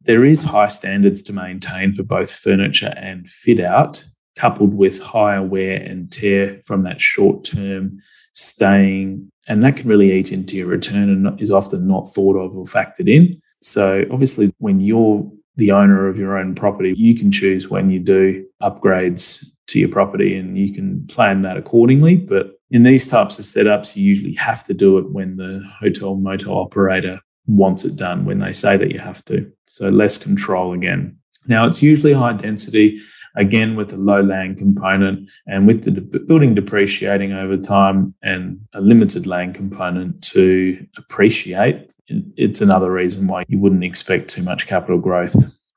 there 0.08 0.26
is 0.26 0.44
high 0.44 0.68
standards 0.68 1.22
to 1.24 1.34
maintain 1.34 1.94
for 1.94 2.02
both 2.02 2.34
furniture 2.34 2.94
and 2.98 3.30
fit 3.30 3.60
out, 3.60 4.04
coupled 4.38 4.74
with 4.74 5.00
higher 5.02 5.44
wear 5.44 5.78
and 5.78 6.12
tear 6.12 6.62
from 6.66 6.82
that 6.84 7.00
short 7.00 7.44
term 7.44 8.00
staying. 8.34 9.30
And 9.48 9.64
that 9.64 9.78
can 9.78 9.90
really 9.90 10.14
eat 10.14 10.32
into 10.32 10.56
your 10.56 10.68
return 10.68 11.10
and 11.10 11.40
is 11.40 11.52
often 11.52 11.88
not 11.88 12.08
thought 12.08 12.38
of 12.38 12.58
or 12.58 12.64
factored 12.64 13.10
in. 13.10 13.40
So, 13.62 14.06
obviously, 14.12 14.54
when 14.60 14.80
you're 14.80 15.30
the 15.58 15.72
owner 15.72 16.08
of 16.08 16.18
your 16.18 16.38
own 16.38 16.56
property, 16.56 16.94
you 16.96 17.14
can 17.14 17.32
choose 17.32 17.70
when 17.70 17.90
you 17.90 18.00
do 18.00 18.46
upgrades 18.62 19.46
to 19.68 19.80
your 19.80 19.90
property 19.90 20.38
and 20.38 20.58
you 20.58 20.72
can 20.72 21.06
plan 21.08 21.42
that 21.42 21.58
accordingly. 21.58 22.16
But 22.16 22.52
in 22.72 22.84
these 22.84 23.08
types 23.08 23.40
of 23.40 23.46
setups, 23.46 23.98
you 23.98 24.06
usually 24.06 24.36
have 24.36 24.64
to 24.66 24.74
do 24.74 24.98
it 25.00 25.12
when 25.12 25.36
the 25.36 25.68
hotel 25.80 26.16
motel 26.16 26.58
operator 26.58 27.20
wants 27.48 27.86
it 27.86 27.96
done, 27.96 28.26
when 28.26 28.38
they 28.38 28.54
say 28.54 28.78
that 28.78 28.92
you 28.92 29.00
have 29.00 29.24
to. 29.26 29.52
So 29.68 29.90
less 29.90 30.18
control 30.18 30.74
again. 30.74 31.18
Now, 31.48 31.66
it's 31.66 31.82
usually 31.82 32.14
high 32.14 32.34
density, 32.34 33.00
again, 33.38 33.76
with 33.76 33.94
a 33.94 33.98
low 33.98 34.22
land 34.22 34.58
component 34.58 35.30
and 35.48 35.66
with 35.66 35.84
the 35.84 35.92
de- 35.92 36.20
building 36.20 36.56
depreciating 36.56 37.32
over 37.32 37.58
time 37.58 38.14
and 38.22 38.60
a 38.74 38.82
limited 38.82 39.28
land 39.28 39.56
component 39.56 40.22
to 40.24 40.86
appreciate. 40.98 41.94
It's 42.08 42.62
another 42.62 42.92
reason 42.92 43.28
why 43.28 43.46
you 43.48 43.60
wouldn't 43.60 43.84
expect 43.84 44.30
too 44.30 44.44
much 44.44 44.68
capital 44.68 44.98
growth. 44.98 45.36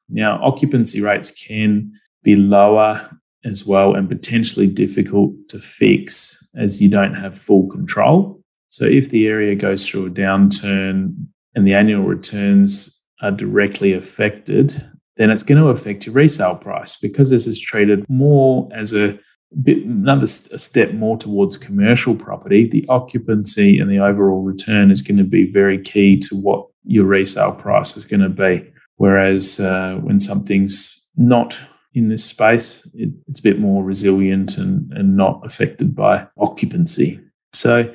Now, 0.09 0.43
occupancy 0.43 1.00
rates 1.00 1.31
can 1.31 1.93
be 2.25 2.35
lower 2.35 3.00
as 3.45 3.65
well 3.65 3.95
and 3.95 4.09
potentially 4.09 4.67
difficult 4.67 5.33
to 5.49 5.59
fix 5.59 6.37
as 6.57 6.83
you 6.83 6.89
don't 6.89 7.15
have 7.15 7.39
full 7.39 7.69
control. 7.69 8.43
So 8.69 8.85
if 8.85 9.11
the 9.11 9.27
area 9.27 9.55
goes 9.55 9.89
through 9.89 10.07
a 10.07 10.11
downturn 10.11 11.27
and 11.54 11.66
the 11.66 11.75
annual 11.75 12.04
returns 12.04 13.02
are 13.23 13.30
directly 13.30 13.92
affected, 13.92 14.75
then 15.16 15.30
it's 15.30 15.42
going 15.42 15.61
to 15.61 15.69
affect 15.69 16.07
your 16.07 16.14
resale 16.14 16.57
price 16.57 16.97
because 16.97 17.30
this 17.30 17.47
is 17.47 17.61
treated 17.61 18.04
more 18.09 18.69
as 18.73 18.95
a 18.95 19.19
bit 19.62 19.85
another 19.85 20.26
step 20.26 20.92
more 20.95 21.19
towards 21.19 21.57
commercial 21.57 22.14
property. 22.14 22.69
The 22.69 22.87
occupancy 22.88 23.78
and 23.78 23.90
the 23.90 23.99
overall 23.99 24.42
return 24.42 24.90
is 24.90 25.02
going 25.02 25.19
to 25.19 25.25
be 25.25 25.50
very 25.50 25.80
key 25.83 26.19
to 26.21 26.37
what 26.37 26.66
your 26.85 27.04
resale 27.04 27.52
price 27.52 27.97
is 27.97 28.04
going 28.04 28.21
to 28.21 28.28
be. 28.28 28.71
Whereas 28.97 29.59
uh, 29.59 29.99
when 30.02 30.21
something's 30.21 31.09
not 31.16 31.59
in 31.95 32.09
this 32.09 32.25
space. 32.25 32.88
It, 32.95 33.11
it's 33.28 33.40
a 33.40 33.45
bit 33.45 33.59
more 33.59 33.83
resilient 33.83 34.59
and, 34.59 34.92
and 34.92 35.16
not 35.16 35.45
affected 35.45 35.95
by 35.95 36.26
occupancy. 36.38 37.21
So 37.52 37.92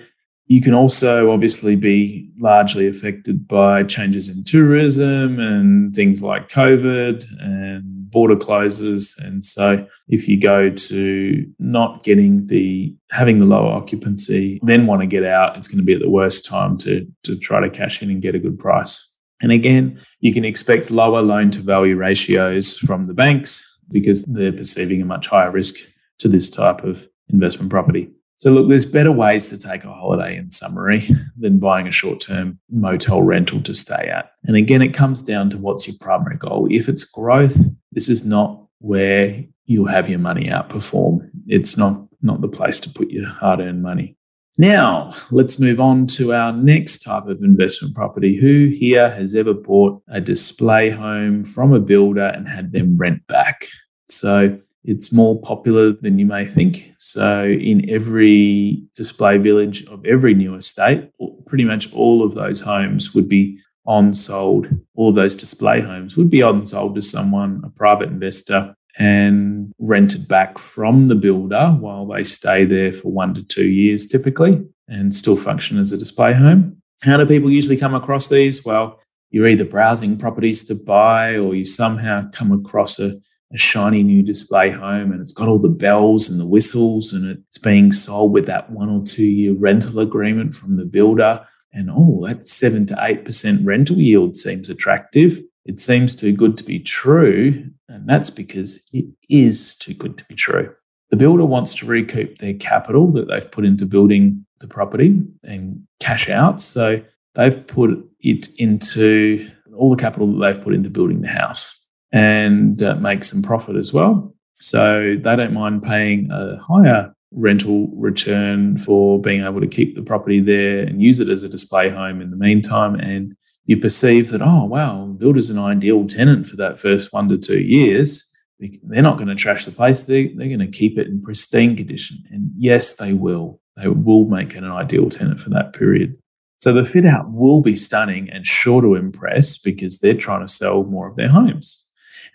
you 0.48 0.62
can 0.62 0.74
also 0.74 1.32
obviously 1.32 1.76
be 1.76 2.30
largely 2.38 2.88
affected 2.88 3.48
by 3.48 3.84
changes 3.84 4.30
in 4.30 4.44
tourism 4.44 5.40
and 5.40 5.96
things 5.96 6.22
like 6.22 6.50
COVID 6.50 7.26
and 7.40 8.12
border 8.12 8.36
closes. 8.36 9.18
And 9.24 9.44
so 9.44 9.86
if 10.08 10.28
you 10.28 10.40
go 10.40 10.70
to 10.70 11.46
not 11.58 12.04
getting 12.04 12.46
the 12.46 12.96
having 13.12 13.40
the 13.40 13.48
lower 13.48 13.72
occupancy, 13.72 14.60
then 14.64 14.86
want 14.86 15.02
to 15.02 15.08
get 15.08 15.24
out, 15.24 15.58
it's 15.58 15.68
going 15.68 15.80
to 15.80 15.86
be 15.86 15.94
at 15.94 16.02
the 16.02 16.10
worst 16.10 16.46
time 16.46 16.78
to 16.80 17.06
to 17.24 17.38
try 17.40 17.60
to 17.60 17.70
cash 17.70 18.04
in 18.04 18.12
and 18.12 18.22
get 18.22 18.36
a 18.36 18.40
good 18.40 18.60
price. 18.60 19.12
And 19.42 19.52
again, 19.52 20.00
you 20.20 20.34
can 20.34 20.46
expect 20.46 20.92
lower 20.92 21.22
loan 21.22 21.52
to 21.52 21.60
value 21.60 21.96
ratios 21.96 22.78
from 22.78 23.04
the 23.04 23.14
banks 23.14 23.80
because 23.92 24.24
they're 24.26 24.54
perceiving 24.54 25.02
a 25.02 25.06
much 25.06 25.28
higher 25.28 25.52
risk 25.52 25.76
to 26.20 26.28
this 26.28 26.50
type 26.50 26.84
of 26.84 27.08
investment 27.30 27.70
property. 27.70 28.10
So, 28.38 28.52
look, 28.52 28.68
there's 28.68 28.86
better 28.86 29.12
ways 29.12 29.50
to 29.50 29.58
take 29.58 29.86
a 29.86 29.94
holiday 29.94 30.38
in 30.38 30.50
summary 30.50 31.08
than 31.38 31.60
buying 31.60 31.88
a 31.88 31.92
short 31.92 32.20
term 32.20 32.60
motel 32.70 33.22
rental 33.22 33.62
to 33.62 33.74
stay 33.74 34.10
at. 34.14 34.32
And 34.44 34.56
again, 34.58 34.82
it 34.82 34.94
comes 34.94 35.24
down 35.24 35.50
to 35.52 35.58
what's 35.58 35.88
your 35.88 35.98
primary 36.00 36.38
goal. 36.38 36.68
If 36.70 36.90
it's 36.90 37.04
growth, 37.04 37.58
this 37.92 38.10
is 38.10 38.26
not 38.26 38.62
where 38.80 39.44
you'll 39.66 39.88
have 39.88 40.10
your 40.10 40.20
money 40.20 40.46
outperform. 40.46 41.30
It's 41.48 41.78
not, 41.78 42.08
not 42.22 42.42
the 42.42 42.50
place 42.50 42.80
to 42.82 42.90
put 42.90 43.10
your 43.10 43.28
hard 43.28 43.62
earned 43.62 43.82
money. 43.82 44.18
Now, 44.58 45.12
let's 45.32 45.60
move 45.60 45.82
on 45.82 46.08
to 46.08 46.34
our 46.34 46.54
next 46.54 47.00
type 47.00 47.26
of 47.26 47.42
investment 47.42 47.94
property. 47.94 48.38
Who 48.38 48.70
here 48.70 49.10
has 49.10 49.36
ever 49.36 49.54
bought 49.54 50.02
a 50.08 50.22
display 50.22 50.90
home 50.90 51.44
from 51.44 51.74
a 51.74 51.80
builder 51.80 52.28
and 52.28 52.48
had 52.48 52.72
them 52.72 52.98
rent 52.98 53.28
back? 53.28 53.66
So, 54.10 54.58
it's 54.88 55.12
more 55.12 55.40
popular 55.42 55.92
than 55.92 56.20
you 56.20 56.26
may 56.26 56.46
think. 56.46 56.94
So, 56.98 57.44
in 57.46 57.90
every 57.90 58.84
display 58.96 59.38
village 59.38 59.86
of 59.88 60.06
every 60.06 60.34
new 60.34 60.56
estate, 60.56 61.10
pretty 61.46 61.66
much 61.66 61.94
all 61.94 62.24
of 62.24 62.34
those 62.34 62.62
homes 62.62 63.14
would 63.14 63.28
be 63.28 63.60
on 63.86 64.14
sold. 64.14 64.68
All 64.96 65.12
those 65.12 65.36
display 65.36 65.82
homes 65.82 66.18
would 66.18 66.30
be 66.30 66.42
on 66.42 66.66
sold 66.66 66.96
to 66.96 67.02
someone, 67.02 67.62
a 67.64 67.70
private 67.70 68.10
investor, 68.10 68.76
and 68.98 69.72
rented 69.80 70.28
back 70.28 70.58
from 70.58 71.06
the 71.06 71.16
builder 71.16 71.76
while 71.80 72.08
they 72.08 72.24
stay 72.24 72.66
there 72.66 72.94
for 72.94 73.12
one 73.12 73.34
to 73.34 73.44
two 73.44 73.68
years 73.68 74.08
typically 74.08 74.64
and 74.88 75.14
still 75.14 75.36
function 75.36 75.78
as 75.78 75.92
a 75.92 75.98
display 75.98 76.34
home. 76.34 76.78
How 77.04 77.18
do 77.18 77.26
people 77.26 77.52
usually 77.52 77.78
come 77.78 77.94
across 77.94 78.30
these? 78.30 78.66
Well, 78.66 79.00
you're 79.32 79.48
either 79.48 79.66
browsing 79.66 80.18
properties 80.18 80.64
to 80.66 80.76
buy 80.76 81.36
or 81.36 81.56
you 81.56 81.66
somehow 81.66 82.30
come 82.32 82.52
across 82.52 83.00
a, 83.00 83.20
a 83.56 83.58
shiny 83.58 84.04
new 84.04 84.22
display 84.22 84.70
home 84.70 85.12
and 85.12 85.22
it's 85.22 85.32
got 85.32 85.48
all 85.48 85.58
the 85.58 85.70
bells 85.70 86.30
and 86.30 86.40
the 86.40 86.46
whistles 86.46 87.14
and 87.14 87.26
it's 87.26 87.58
being 87.58 87.92
sold 87.92 88.34
with 88.34 88.46
that 88.46 88.70
one 88.70 88.90
or 88.90 89.02
two 89.02 89.26
year 89.26 89.54
rental 89.54 90.00
agreement 90.00 90.54
from 90.54 90.76
the 90.76 90.86
builder. 90.86 91.44
And 91.74 91.90
oh, 91.90 92.26
that 92.28 92.46
seven 92.46 92.86
to 92.88 92.96
8% 92.96 93.66
rental 93.66 93.98
yield 93.98 94.36
seems 94.36 94.70
attractive. 94.70 95.42
It 95.66 95.80
seems 95.80 96.16
too 96.16 96.34
good 96.34 96.58
to 96.58 96.64
be 96.64 96.80
true, 96.80 97.70
and 97.90 98.08
that's 98.08 98.30
because 98.30 98.88
it 98.94 99.06
is 99.30 99.76
too 99.78 99.94
good 99.94 100.18
to 100.20 100.26
be 100.26 100.36
true. 100.36 100.74
The 101.10 101.18
builder 101.18 101.46
wants 101.46 101.74
to 101.76 101.86
recoup 101.86 102.38
their 102.38 102.54
capital 102.54 103.12
that 103.14 103.28
they've 103.28 103.52
put 103.52 103.66
into 103.66 103.86
building 103.86 104.46
the 104.60 104.68
property 104.68 105.22
and 105.44 105.82
cash 106.00 106.30
out. 106.30 106.62
So 106.62 107.02
they've 107.34 107.66
put 107.68 107.92
it 108.20 108.48
into 108.58 109.50
all 109.76 109.90
the 109.90 110.02
capital 110.02 110.32
that 110.32 110.46
they've 110.46 110.64
put 110.64 110.74
into 110.74 110.90
building 110.90 111.22
the 111.22 111.30
house 111.30 111.75
and 112.16 112.82
uh, 112.82 112.96
make 112.96 113.26
some 113.26 113.42
profit 113.42 113.76
as 113.76 113.92
well. 113.92 114.34
So 114.54 115.18
they 115.20 115.36
don't 115.36 115.54
mind 115.54 115.84
paying 115.84 116.30
a 116.32 116.58
higher 116.64 117.14
rental 117.32 117.90
return 117.94 118.78
for 118.78 119.20
being 119.20 119.44
able 119.44 119.60
to 119.60 119.68
keep 119.68 119.96
the 119.96 120.02
property 120.02 120.40
there 120.40 120.84
and 120.84 121.04
use 121.04 121.20
it 121.20 121.28
as 121.28 121.44
a 121.44 121.50
display 121.50 121.90
home 121.90 122.22
in 122.22 122.32
the 122.32 122.38
meantime 122.38 122.96
and 122.96 123.36
you 123.66 123.78
perceive 123.78 124.30
that, 124.30 124.42
oh, 124.42 124.64
wow, 124.64 125.06
builder's 125.18 125.50
an 125.50 125.60
ideal 125.60 126.06
tenant 126.08 126.48
for 126.48 126.56
that 126.56 126.80
first 126.80 127.12
one 127.12 127.28
to 127.30 127.38
two 127.38 127.60
years. 127.60 128.26
They're 128.60 129.02
not 129.02 129.18
going 129.18 129.28
to 129.28 129.36
trash 129.36 129.66
the 129.66 129.72
place. 129.72 130.06
They, 130.06 130.28
they're 130.28 130.48
going 130.48 130.60
to 130.60 130.68
keep 130.68 130.98
it 130.98 131.08
in 131.08 131.22
pristine 131.22 131.76
condition. 131.76 132.24
And 132.32 132.52
yes, 132.56 132.96
they 132.96 133.12
will. 133.12 133.60
They 133.76 133.90
will 133.90 134.26
make 134.26 134.54
it 134.54 134.64
an 134.64 134.72
ideal 134.72 135.10
tenant 135.10 135.42
for 135.42 135.50
that 135.50 135.74
period. 135.74 136.16
So 136.60 136.72
the 136.72 136.86
fit 136.86 137.06
out 137.06 137.32
will 137.32 137.62
be 137.62 137.76
stunning 137.76 138.30
and 138.30 138.46
sure 138.46 138.82
to 138.82 138.96
impress 138.96 139.58
because 139.58 140.00
they're 140.00 140.14
trying 140.14 140.46
to 140.46 140.54
sell 140.54 140.84
more 140.84 141.10
of 141.10 141.16
their 141.16 141.28
homes. 141.28 141.85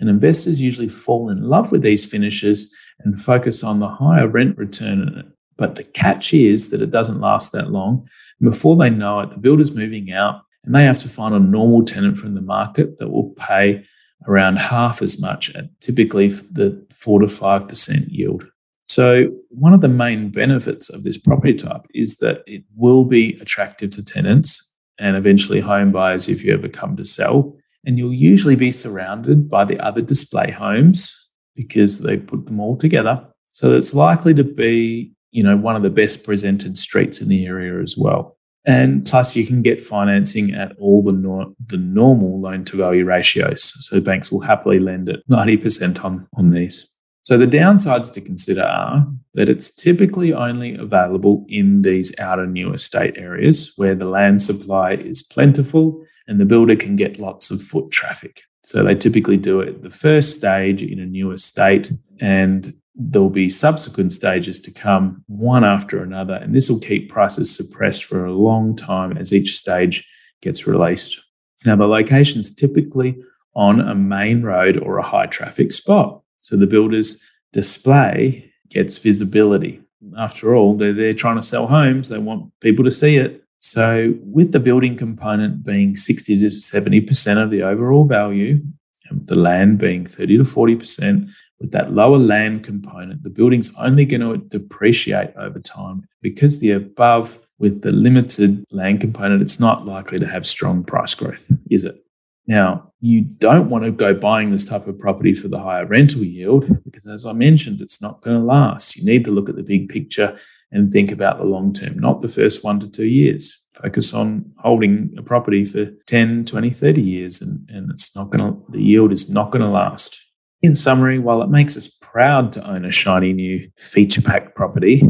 And 0.01 0.09
investors 0.09 0.61
usually 0.61 0.89
fall 0.89 1.31
in 1.31 1.43
love 1.43 1.71
with 1.71 1.83
these 1.83 2.07
finishes 2.07 2.75
and 3.01 3.21
focus 3.21 3.63
on 3.63 3.79
the 3.79 3.89
higher 3.89 4.27
rent 4.27 4.57
return 4.57 5.33
But 5.57 5.77
the 5.77 5.85
catch 5.85 6.33
is 6.33 6.71
that 6.71 6.81
it 6.81 6.91
doesn't 6.91 7.21
last 7.21 7.53
that 7.53 7.71
long. 7.71 8.09
And 8.41 8.51
before 8.51 8.77
they 8.77 8.91
know 8.91 9.21
it, 9.21 9.31
the 9.31 9.37
builder's 9.37 9.77
moving 9.77 10.13
out 10.13 10.43
and 10.65 10.75
they 10.75 10.85
have 10.85 10.99
to 11.01 11.09
find 11.09 11.35
a 11.35 11.39
normal 11.39 11.85
tenant 11.85 12.19
from 12.19 12.35
the 12.35 12.41
market 12.41 12.99
that 12.99 13.11
will 13.11 13.31
pay 13.31 13.85
around 14.27 14.57
half 14.57 15.03
as 15.03 15.21
much 15.21 15.55
at 15.55 15.69
typically 15.81 16.29
the 16.29 16.87
4 16.93 17.21
to 17.21 17.27
5% 17.27 18.09
yield. 18.09 18.47
So, 18.87 19.29
one 19.51 19.73
of 19.73 19.83
the 19.83 19.89
main 19.89 20.31
benefits 20.31 20.91
of 20.91 21.05
this 21.05 21.17
property 21.17 21.55
type 21.55 21.83
is 21.95 22.19
that 22.19 22.43
it 22.47 22.65
will 22.75 23.05
be 23.05 23.39
attractive 23.41 23.91
to 23.93 24.05
tenants 24.05 24.77
and 24.99 25.17
eventually 25.17 25.61
home 25.61 25.93
buyers 25.93 26.29
if 26.29 26.45
you 26.45 26.53
ever 26.53 26.69
come 26.69 26.97
to 26.97 27.05
sell. 27.05 27.57
And 27.85 27.99
you'll 27.99 28.13
usually 28.13 28.57
be 28.57 28.73
surrounded 28.73 29.49
by 29.49 29.65
the 29.65 29.79
other 29.81 30.03
display 30.03 30.51
homes 30.51 31.29
because 31.55 32.01
they 32.01 32.19
put 32.19 32.47
them 32.47 32.61
all 32.61 32.77
together. 32.77 33.27
So, 33.53 33.77
it's 33.77 33.95
likely 33.95 34.35
to 34.35 34.45
be, 34.45 35.13
you 35.33 35.43
know, 35.43 35.57
one 35.57 35.77
of 35.77 35.83
the 35.83 35.91
best 35.91 36.25
presented 36.25 36.77
streets 36.77 37.21
in 37.21 37.29
the 37.29 37.47
area 37.47 37.83
as 37.83 37.97
well. 37.97 38.37
And 38.67 39.07
plus, 39.07 39.35
you 39.35 39.47
can 39.47 39.63
get 39.63 39.83
financing 39.83 40.55
at 40.55 40.77
all 40.79 41.03
the, 41.03 41.13
nor- 41.13 41.53
the 41.67 41.79
normal 41.79 42.41
loan 42.41 42.65
to 42.67 42.77
value 42.77 43.05
ratios. 43.05 43.73
So, 43.87 44.01
banks 44.01 44.31
will 44.31 44.41
happily 44.41 44.79
lend 44.79 45.09
at 45.09 45.27
90% 45.29 46.05
on, 46.05 46.29
on 46.37 46.51
these. 46.51 46.90
So 47.23 47.37
the 47.37 47.47
downsides 47.47 48.13
to 48.15 48.21
consider 48.21 48.63
are 48.63 49.07
that 49.35 49.49
it's 49.49 49.75
typically 49.75 50.33
only 50.33 50.75
available 50.75 51.45
in 51.49 51.83
these 51.83 52.19
outer 52.19 52.47
new 52.47 52.73
estate 52.73 53.17
areas 53.19 53.75
where 53.77 53.95
the 53.95 54.09
land 54.09 54.41
supply 54.41 54.93
is 54.93 55.23
plentiful 55.23 56.05
and 56.27 56.41
the 56.41 56.47
builder 56.47 56.77
can 56.77 56.97
get 56.97 57.21
lots 57.21 57.51
of 57.51 57.63
foot 57.63 57.91
traffic. 57.91 58.43
So 58.63 58.83
they 58.83 58.95
typically 58.95 59.37
do 59.37 59.61
it 59.61 59.83
the 59.83 59.91
first 59.91 60.35
stage 60.35 60.83
in 60.83 60.99
a 60.99 61.07
new 61.07 61.31
estate 61.31 61.93
and 62.21 62.73
there'll 62.95 63.31
be 63.31 63.49
subsequent 63.49 64.13
stages 64.13 64.61
to 64.61 64.73
come 64.73 65.25
one 65.27 65.65
after 65.65 66.03
another 66.03 66.35
and 66.35 66.55
this 66.55 66.69
will 66.69 66.81
keep 66.81 67.11
prices 67.11 67.55
suppressed 67.55 68.05
for 68.05 68.25
a 68.25 68.33
long 68.33 68.77
time 68.77 69.17
as 69.17 69.33
each 69.33 69.57
stage 69.57 70.09
gets 70.43 70.67
released. 70.67 71.21
Now 71.65 71.77
the 71.77 71.87
location's 71.87 72.55
typically 72.55 73.17
on 73.55 73.81
a 73.81 73.95
main 73.95 74.43
road 74.43 74.77
or 74.79 74.99
a 74.99 75.07
high 75.07 75.27
traffic 75.27 75.73
spot. 75.73 76.20
So 76.43 76.57
the 76.57 76.67
builder's 76.67 77.23
display 77.53 78.53
gets 78.69 78.99
visibility. 78.99 79.81
After 80.19 80.55
all, 80.55 80.77
they're, 80.77 80.93
they're 80.93 81.15
trying 81.15 81.37
to 81.37 81.43
sell 81.43 81.67
homes, 81.67 82.09
they 82.09 82.19
want 82.19 82.53
people 82.61 82.85
to 82.85 82.91
see 82.91 83.17
it. 83.17 83.45
So, 83.63 84.15
with 84.23 84.53
the 84.53 84.61
building 84.61 84.97
component 84.97 85.67
being 85.67 85.95
60 85.95 86.39
to 86.39 86.47
70% 86.47 87.43
of 87.43 87.51
the 87.51 87.63
overall 87.63 88.07
value, 88.07 88.63
and 89.11 89.27
the 89.27 89.39
land 89.39 89.79
being 89.79 90.07
30 90.07 90.39
to 90.39 90.45
40%, 90.45 91.31
with 91.61 91.73
that 91.73 91.93
lower 91.93 92.17
land 92.17 92.65
component, 92.65 93.23
the 93.23 93.29
building's 93.29 93.75
only 93.79 94.07
going 94.07 94.23
to 94.23 94.39
depreciate 94.59 95.35
over 95.37 95.59
time 95.59 96.09
because 96.23 96.61
the 96.61 96.71
above 96.71 97.39
with 97.59 97.83
the 97.83 97.93
limited 97.93 98.65
land 98.73 99.03
component, 99.03 99.43
it's 99.43 99.61
not 99.61 99.87
likely 99.87 100.19
to 100.19 100.27
have 100.27 100.47
strong 100.47 100.83
price 100.83 101.15
growth, 101.15 101.53
is 101.71 101.85
it? 101.85 102.03
Now, 102.51 102.91
you 102.99 103.21
don't 103.21 103.69
want 103.69 103.85
to 103.85 103.93
go 103.93 104.13
buying 104.13 104.51
this 104.51 104.65
type 104.65 104.89
of 104.89 104.99
property 104.99 105.35
for 105.35 105.47
the 105.47 105.61
higher 105.61 105.87
rental 105.87 106.25
yield 106.25 106.67
because, 106.83 107.07
as 107.07 107.25
I 107.25 107.33
mentioned, 107.33 107.81
it's 107.81 108.03
not 108.03 108.23
going 108.23 108.37
to 108.37 108.45
last. 108.45 108.97
You 108.97 109.05
need 109.05 109.25
to 109.27 109.31
look 109.31 109.49
at 109.49 109.55
the 109.55 109.63
big 109.63 109.89
picture 109.89 110.37
and 110.73 110.91
think 110.91 111.13
about 111.13 111.39
the 111.39 111.45
long 111.45 111.73
term, 111.73 111.97
not 112.01 112.21
the 112.21 112.29
first 112.29 112.65
one 112.65 112.81
to 112.81 112.89
two 112.89 113.07
years. 113.07 113.69
Focus 113.81 114.13
on 114.13 114.53
holding 114.59 115.15
a 115.17 115.23
property 115.23 115.65
for 115.65 115.93
10, 116.09 116.45
20, 116.45 116.71
30 116.71 117.01
years, 117.01 117.41
and, 117.41 117.71
and 117.71 117.89
it's 117.89 118.17
not 118.17 118.31
going 118.31 118.43
to, 118.43 118.61
the 118.71 118.83
yield 118.83 119.13
is 119.13 119.31
not 119.31 119.53
going 119.53 119.65
to 119.65 119.71
last. 119.71 120.21
In 120.61 120.75
summary, 120.75 121.21
while 121.21 121.43
it 121.43 121.51
makes 121.51 121.77
us 121.77 121.87
proud 122.03 122.51
to 122.55 122.69
own 122.69 122.85
a 122.85 122.91
shiny 122.91 123.33
new 123.33 123.71
feature 123.77 124.23
packed 124.23 124.57
property, 124.57 125.03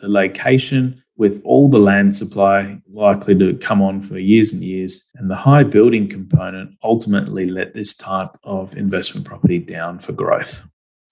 the 0.00 0.08
location 0.08 1.02
with 1.16 1.40
all 1.44 1.68
the 1.68 1.78
land 1.78 2.14
supply 2.14 2.78
likely 2.88 3.36
to 3.38 3.54
come 3.58 3.80
on 3.80 4.02
for 4.02 4.18
years 4.18 4.52
and 4.52 4.62
years, 4.62 5.10
and 5.14 5.30
the 5.30 5.36
high 5.36 5.62
building 5.62 6.08
component 6.08 6.76
ultimately 6.82 7.46
let 7.46 7.74
this 7.74 7.96
type 7.96 8.30
of 8.42 8.76
investment 8.76 9.26
property 9.26 9.58
down 9.58 9.98
for 9.98 10.12
growth. 10.12 10.68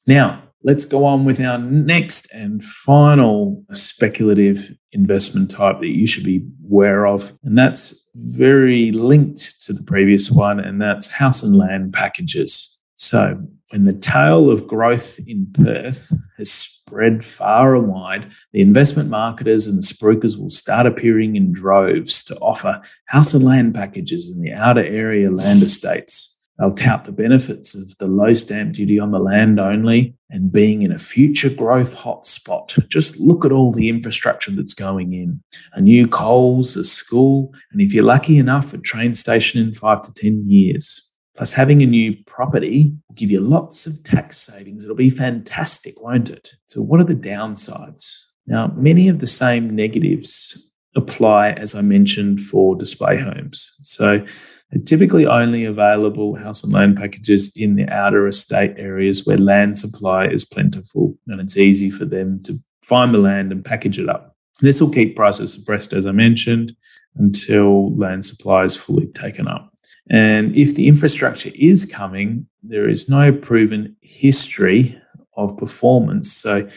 Now, 0.07 0.43
let's 0.65 0.85
go 0.85 1.05
on 1.05 1.25
with 1.25 1.41
our 1.41 1.59
next 1.59 2.33
and 2.35 2.65
final 2.65 3.65
speculative 3.73 4.73
investment 4.93 5.51
type 5.51 5.81
that 5.81 5.89
you 5.89 6.07
should 6.07 6.25
be 6.25 6.47
aware 6.65 7.07
of, 7.07 7.33
and 7.45 7.57
that's 7.57 8.09
very 8.15 8.91
linked 8.93 9.61
to 9.65 9.73
the 9.73 9.85
previous 9.85 10.31
one, 10.31 10.59
and 10.59 10.81
that's 10.81 11.11
house 11.11 11.43
and 11.43 11.57
land 11.57 11.93
packages. 11.93 12.69
So, 12.97 13.41
when 13.71 13.85
the 13.85 13.93
tale 13.95 14.51
of 14.51 14.67
growth 14.67 15.19
in 15.27 15.47
Perth 15.55 16.13
has 16.37 16.72
spread 16.93 17.25
far 17.25 17.75
and 17.75 17.89
wide, 17.89 18.31
the 18.53 18.61
investment 18.61 19.09
marketers 19.09 19.67
and 19.67 19.79
the 19.79 19.83
spruikers 19.83 20.39
will 20.39 20.51
start 20.51 20.85
appearing 20.85 21.37
in 21.37 21.51
droves 21.51 22.23
to 22.23 22.37
offer 22.37 22.83
house 23.07 23.33
and 23.33 23.43
land 23.43 23.75
packages 23.75 24.31
in 24.31 24.43
the 24.43 24.53
outer 24.53 24.85
area 24.85 25.31
land 25.31 25.63
estates. 25.63 26.29
They'll 26.59 26.75
tout 26.75 27.05
the 27.05 27.13
benefits 27.13 27.75
of 27.75 27.97
the 27.97 28.07
low 28.07 28.35
stamp 28.35 28.75
duty 28.75 28.99
on 28.99 29.11
the 29.11 29.19
land 29.19 29.59
only 29.59 30.15
and 30.29 30.53
being 30.53 30.83
in 30.83 30.93
a 30.93 30.99
future 30.99 31.49
growth 31.49 31.97
hotspot. 31.97 32.87
Just 32.91 33.19
look 33.19 33.47
at 33.47 33.53
all 33.53 33.73
the 33.73 33.89
infrastructure 33.89 34.51
that's 34.51 34.75
going 34.75 35.15
in 35.15 35.43
a 35.73 35.81
new 35.81 36.07
Coles, 36.07 36.77
a 36.77 36.85
school, 36.85 37.55
and 37.73 37.81
if 37.81 37.95
you're 37.95 38.05
lucky 38.05 38.37
enough, 38.37 38.75
a 38.75 38.79
train 38.79 39.15
station 39.15 39.63
in 39.63 39.73
five 39.73 40.03
to 40.03 40.13
10 40.13 40.45
years. 40.47 41.12
Plus, 41.37 41.55
having 41.55 41.83
a 41.83 41.87
new 41.87 42.15
property 42.27 42.93
will 43.09 43.15
give 43.15 43.31
you 43.31 43.41
lots 43.41 43.87
of 43.87 44.03
tax 44.05 44.39
savings. 44.39 44.85
It'll 44.85 44.97
be 44.97 45.11
fantastic, 45.11 46.01
won't 46.01 46.29
it? 46.29 46.53
So, 46.67 46.83
what 46.83 47.01
are 47.01 47.05
the 47.05 47.15
downsides? 47.15 48.19
Now, 48.47 48.73
many 48.77 49.09
of 49.09 49.19
the 49.19 49.27
same 49.27 49.75
negatives 49.75 50.73
apply, 50.95 51.53
as 51.53 51.75
I 51.75 51.81
mentioned, 51.81 52.43
for 52.43 52.77
display 52.77 53.19
homes. 53.19 53.75
So, 53.83 54.25
they're 54.73 54.83
typically 54.83 55.27
only 55.27 55.65
available 55.65 56.35
house 56.37 56.65
and 56.65 56.73
land 56.73 56.97
packages 56.97 57.55
in 57.57 57.77
the 57.77 57.89
outer 57.89 58.27
estate 58.27 58.75
areas 58.77 59.27
where 59.27 59.39
land 59.39 59.77
supply 59.77 60.27
is 60.27 60.45
plentiful 60.45 61.17
and 61.29 61.41
it's 61.41 61.59
easy 61.59 61.91
for 61.91 62.07
them 62.07 62.43
to 62.45 62.55
find 62.83 63.13
the 63.13 63.19
land 63.19 63.53
and 63.53 63.65
package 63.65 63.99
it 63.99 64.09
up. 64.09 64.35
This 64.61 64.81
will 64.81 64.91
keep 64.91 65.17
prices 65.17 65.53
suppressed, 65.53 65.93
as 65.93 66.07
I 66.07 66.13
mentioned, 66.13 66.75
until 67.17 67.95
land 67.97 68.25
supply 68.25 68.65
is 68.65 68.77
fully 68.77 69.07
taken 69.09 69.47
up. 69.47 69.72
And 70.11 70.55
if 70.57 70.75
the 70.75 70.89
infrastructure 70.89 71.51
is 71.55 71.87
coming, 71.87 72.47
there 72.63 72.89
is 72.89 73.09
no 73.09 73.33
proven 73.33 73.97
history 74.01 74.99
of 75.37 75.57
performance. 75.57 76.33
So 76.33 76.69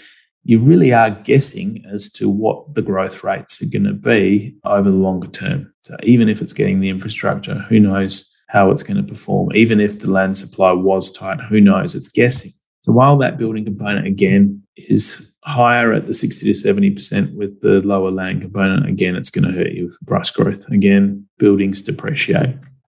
you 0.43 0.59
really 0.59 0.93
are 0.93 1.09
guessing 1.09 1.83
as 1.91 2.09
to 2.11 2.29
what 2.29 2.75
the 2.75 2.81
growth 2.81 3.23
rates 3.23 3.61
are 3.61 3.69
going 3.69 3.85
to 3.85 3.93
be 3.93 4.55
over 4.63 4.89
the 4.89 4.97
longer 4.97 5.27
term. 5.27 5.73
So 5.81 5.97
even 6.03 6.29
if 6.29 6.41
it's 6.41 6.53
getting 6.53 6.79
the 6.79 6.89
infrastructure, 6.89 7.55
who 7.55 7.79
knows 7.79 8.31
how 8.47 8.69
it's 8.69 8.83
going 8.83 8.97
to 8.97 9.03
perform? 9.03 9.55
Even 9.55 9.79
if 9.79 9.99
the 9.99 10.11
land 10.11 10.37
supply 10.37 10.71
was 10.71 11.11
tight, 11.11 11.41
who 11.41 11.59
knows? 11.59 11.95
It's 11.95 12.09
guessing. 12.09 12.51
So 12.81 12.91
while 12.91 13.17
that 13.17 13.37
building 13.37 13.65
component 13.65 14.05
again 14.05 14.61
is 14.77 15.35
higher 15.43 15.93
at 15.93 16.05
the 16.05 16.13
60 16.13 16.53
to 16.53 16.73
70% 16.73 17.35
with 17.35 17.59
the 17.61 17.81
lower 17.83 18.11
land 18.11 18.41
component, 18.41 18.87
again, 18.87 19.15
it's 19.15 19.31
going 19.31 19.45
to 19.45 19.57
hurt 19.57 19.71
you 19.71 19.89
for 19.89 20.05
price 20.05 20.29
growth. 20.29 20.69
Again, 20.69 21.27
buildings 21.39 21.81
depreciate. 21.81 22.55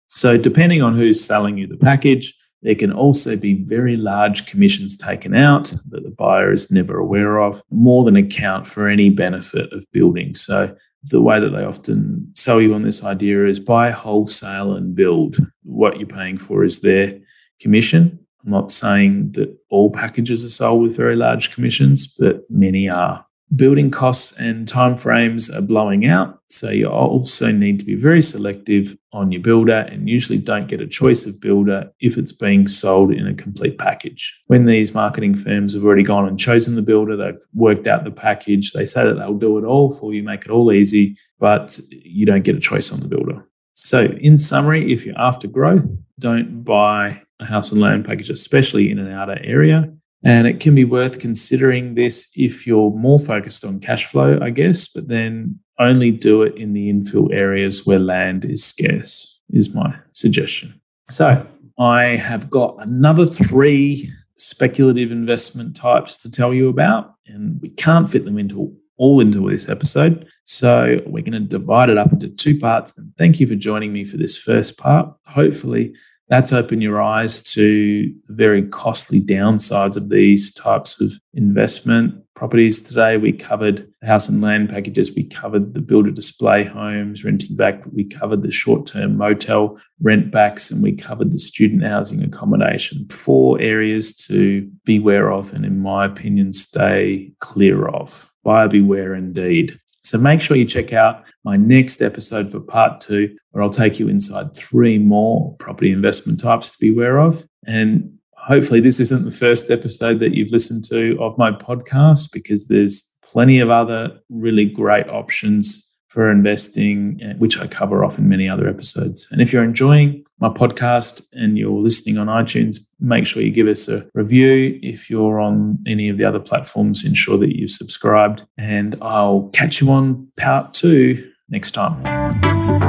So, 0.08 0.36
depending 0.36 0.82
on 0.82 0.96
who's 0.96 1.24
selling 1.24 1.58
you 1.58 1.66
the 1.66 1.76
package, 1.76 2.34
there 2.62 2.74
can 2.74 2.92
also 2.92 3.36
be 3.36 3.64
very 3.64 3.96
large 3.96 4.46
commissions 4.46 4.96
taken 4.96 5.34
out 5.34 5.72
that 5.90 6.02
the 6.02 6.10
buyer 6.10 6.52
is 6.52 6.70
never 6.70 6.98
aware 6.98 7.38
of, 7.40 7.62
more 7.70 8.04
than 8.04 8.16
account 8.16 8.66
for 8.66 8.88
any 8.88 9.10
benefit 9.10 9.72
of 9.72 9.84
building. 9.92 10.34
So, 10.34 10.74
the 11.04 11.20
way 11.20 11.38
that 11.40 11.50
they 11.50 11.64
often 11.64 12.28
sell 12.34 12.60
you 12.60 12.74
on 12.74 12.82
this 12.82 13.04
idea 13.04 13.46
is 13.46 13.60
buy 13.60 13.90
wholesale 13.90 14.74
and 14.74 14.94
build. 14.94 15.36
What 15.62 15.98
you're 15.98 16.06
paying 16.06 16.38
for 16.38 16.64
is 16.64 16.80
their 16.80 17.18
commission. 17.60 18.18
I'm 18.44 18.50
not 18.50 18.70
saying 18.70 19.32
that 19.32 19.56
all 19.70 19.90
packages 19.90 20.44
are 20.44 20.50
sold 20.50 20.82
with 20.82 20.96
very 20.96 21.16
large 21.16 21.54
commissions, 21.54 22.14
but 22.18 22.42
many 22.48 22.88
are 22.88 23.25
building 23.54 23.90
costs 23.90 24.36
and 24.38 24.66
timeframes 24.66 25.54
are 25.56 25.62
blowing 25.62 26.06
out. 26.06 26.40
So 26.48 26.70
you 26.70 26.88
also 26.88 27.52
need 27.52 27.78
to 27.78 27.84
be 27.84 27.94
very 27.94 28.22
selective 28.22 28.96
on 29.12 29.30
your 29.30 29.40
builder 29.40 29.86
and 29.90 30.08
usually 30.08 30.38
don't 30.38 30.66
get 30.66 30.80
a 30.80 30.86
choice 30.86 31.26
of 31.26 31.40
builder 31.40 31.90
if 32.00 32.18
it's 32.18 32.32
being 32.32 32.66
sold 32.66 33.12
in 33.12 33.26
a 33.26 33.34
complete 33.34 33.78
package. 33.78 34.42
When 34.48 34.66
these 34.66 34.94
marketing 34.94 35.36
firms 35.36 35.74
have 35.74 35.84
already 35.84 36.02
gone 36.02 36.26
and 36.26 36.38
chosen 36.38 36.74
the 36.74 36.82
builder, 36.82 37.16
they've 37.16 37.40
worked 37.54 37.86
out 37.86 38.04
the 38.04 38.10
package, 38.10 38.72
they 38.72 38.86
say 38.86 39.04
that 39.04 39.14
they'll 39.14 39.38
do 39.38 39.58
it 39.58 39.64
all 39.64 39.92
for 39.92 40.12
you, 40.12 40.22
make 40.22 40.44
it 40.44 40.50
all 40.50 40.72
easy, 40.72 41.16
but 41.38 41.78
you 41.90 42.26
don't 42.26 42.44
get 42.44 42.56
a 42.56 42.60
choice 42.60 42.92
on 42.92 43.00
the 43.00 43.08
builder. 43.08 43.46
So, 43.74 44.04
in 44.20 44.38
summary, 44.38 44.92
if 44.92 45.04
you're 45.04 45.18
after 45.18 45.46
growth, 45.46 45.86
don't 46.18 46.64
buy 46.64 47.20
a 47.40 47.44
house 47.44 47.72
and 47.72 47.80
land 47.80 48.06
package, 48.06 48.30
especially 48.30 48.90
in 48.90 48.98
an 48.98 49.12
outer 49.12 49.38
area. 49.42 49.92
And 50.26 50.48
it 50.48 50.58
can 50.58 50.74
be 50.74 50.84
worth 50.84 51.20
considering 51.20 51.94
this 51.94 52.32
if 52.34 52.66
you're 52.66 52.90
more 52.90 53.20
focused 53.20 53.64
on 53.64 53.78
cash 53.78 54.06
flow, 54.06 54.40
I 54.42 54.50
guess, 54.50 54.88
but 54.88 55.06
then 55.06 55.60
only 55.78 56.10
do 56.10 56.42
it 56.42 56.56
in 56.56 56.72
the 56.72 56.92
infill 56.92 57.32
areas 57.32 57.86
where 57.86 58.00
land 58.00 58.44
is 58.44 58.64
scarce, 58.64 59.40
is 59.50 59.72
my 59.72 59.94
suggestion. 60.10 60.80
So 61.08 61.46
I 61.78 62.02
have 62.02 62.50
got 62.50 62.74
another 62.80 63.24
three 63.24 64.10
speculative 64.36 65.12
investment 65.12 65.76
types 65.76 66.20
to 66.22 66.30
tell 66.30 66.52
you 66.52 66.70
about, 66.70 67.14
and 67.28 67.62
we 67.62 67.70
can't 67.70 68.10
fit 68.10 68.24
them 68.24 68.36
into 68.36 68.76
all 68.96 69.20
into 69.20 69.48
this 69.48 69.68
episode. 69.68 70.26
So 70.44 71.02
we're 71.06 71.22
going 71.22 71.32
to 71.34 71.40
divide 71.40 71.88
it 71.88 71.98
up 71.98 72.12
into 72.12 72.30
two 72.30 72.58
parts. 72.58 72.98
And 72.98 73.16
thank 73.16 73.38
you 73.38 73.46
for 73.46 73.54
joining 73.54 73.92
me 73.92 74.04
for 74.04 74.16
this 74.16 74.36
first 74.36 74.76
part. 74.76 75.14
Hopefully, 75.26 75.94
that's 76.28 76.52
opened 76.52 76.82
your 76.82 77.00
eyes 77.00 77.42
to 77.42 78.12
the 78.26 78.34
very 78.34 78.66
costly 78.68 79.20
downsides 79.20 79.96
of 79.96 80.08
these 80.08 80.52
types 80.52 81.00
of 81.00 81.12
investment 81.34 82.22
properties. 82.34 82.82
Today, 82.82 83.16
we 83.16 83.32
covered 83.32 83.88
house 84.02 84.28
and 84.28 84.42
land 84.42 84.68
packages, 84.68 85.14
we 85.16 85.24
covered 85.24 85.72
the 85.72 85.80
builder 85.80 86.10
display 86.10 86.64
homes, 86.64 87.24
renting 87.24 87.56
back, 87.56 87.82
we 87.92 88.04
covered 88.04 88.42
the 88.42 88.50
short 88.50 88.86
term 88.86 89.16
motel 89.16 89.80
rent 90.02 90.30
backs, 90.30 90.70
and 90.70 90.82
we 90.82 90.92
covered 90.92 91.32
the 91.32 91.38
student 91.38 91.82
housing 91.82 92.22
accommodation. 92.22 93.08
Four 93.08 93.60
areas 93.60 94.14
to 94.28 94.70
beware 94.84 95.32
of, 95.32 95.52
and 95.54 95.64
in 95.64 95.80
my 95.80 96.04
opinion, 96.04 96.52
stay 96.52 97.32
clear 97.40 97.88
of. 97.88 98.30
Buyer 98.44 98.68
beware 98.68 99.14
indeed. 99.14 99.78
So 100.06 100.18
make 100.18 100.40
sure 100.40 100.56
you 100.56 100.64
check 100.64 100.92
out 100.92 101.24
my 101.42 101.56
next 101.56 102.00
episode 102.00 102.52
for 102.52 102.60
part 102.60 103.00
two, 103.00 103.36
where 103.50 103.62
I'll 103.62 103.68
take 103.68 103.98
you 103.98 104.08
inside 104.08 104.54
three 104.54 104.98
more 104.98 105.56
property 105.58 105.90
investment 105.90 106.38
types 106.38 106.72
to 106.72 106.78
be 106.78 106.90
aware 106.90 107.18
of. 107.18 107.44
And 107.66 108.16
hopefully, 108.36 108.80
this 108.80 109.00
isn't 109.00 109.24
the 109.24 109.32
first 109.32 109.70
episode 109.70 110.20
that 110.20 110.36
you've 110.36 110.52
listened 110.52 110.84
to 110.84 111.16
of 111.20 111.36
my 111.38 111.50
podcast 111.50 112.32
because 112.32 112.68
there's 112.68 113.14
plenty 113.24 113.58
of 113.58 113.70
other 113.70 114.20
really 114.28 114.64
great 114.64 115.08
options 115.08 115.94
for 116.08 116.30
investing, 116.30 117.20
uh, 117.22 117.34
which 117.38 117.58
I 117.58 117.66
cover 117.66 118.04
off 118.04 118.16
in 118.16 118.28
many 118.28 118.48
other 118.48 118.68
episodes. 118.68 119.26
And 119.32 119.42
if 119.42 119.52
you're 119.52 119.64
enjoying 119.64 120.24
my 120.38 120.48
podcast 120.48 121.26
and 121.32 121.56
you're 121.56 121.70
listening 121.70 122.18
on 122.18 122.26
iTunes, 122.26 122.76
make 123.00 123.26
sure 123.26 123.42
you 123.42 123.50
give 123.50 123.68
us 123.68 123.88
a 123.88 124.06
review. 124.14 124.78
If 124.82 125.08
you're 125.08 125.40
on 125.40 125.78
any 125.86 126.08
of 126.08 126.18
the 126.18 126.24
other 126.24 126.40
platforms, 126.40 127.04
ensure 127.04 127.38
that 127.38 127.56
you've 127.56 127.70
subscribed. 127.70 128.44
And 128.58 128.96
I'll 129.00 129.50
catch 129.54 129.80
you 129.80 129.90
on 129.90 130.28
part 130.36 130.74
two 130.74 131.32
next 131.48 131.70
time. 131.72 132.85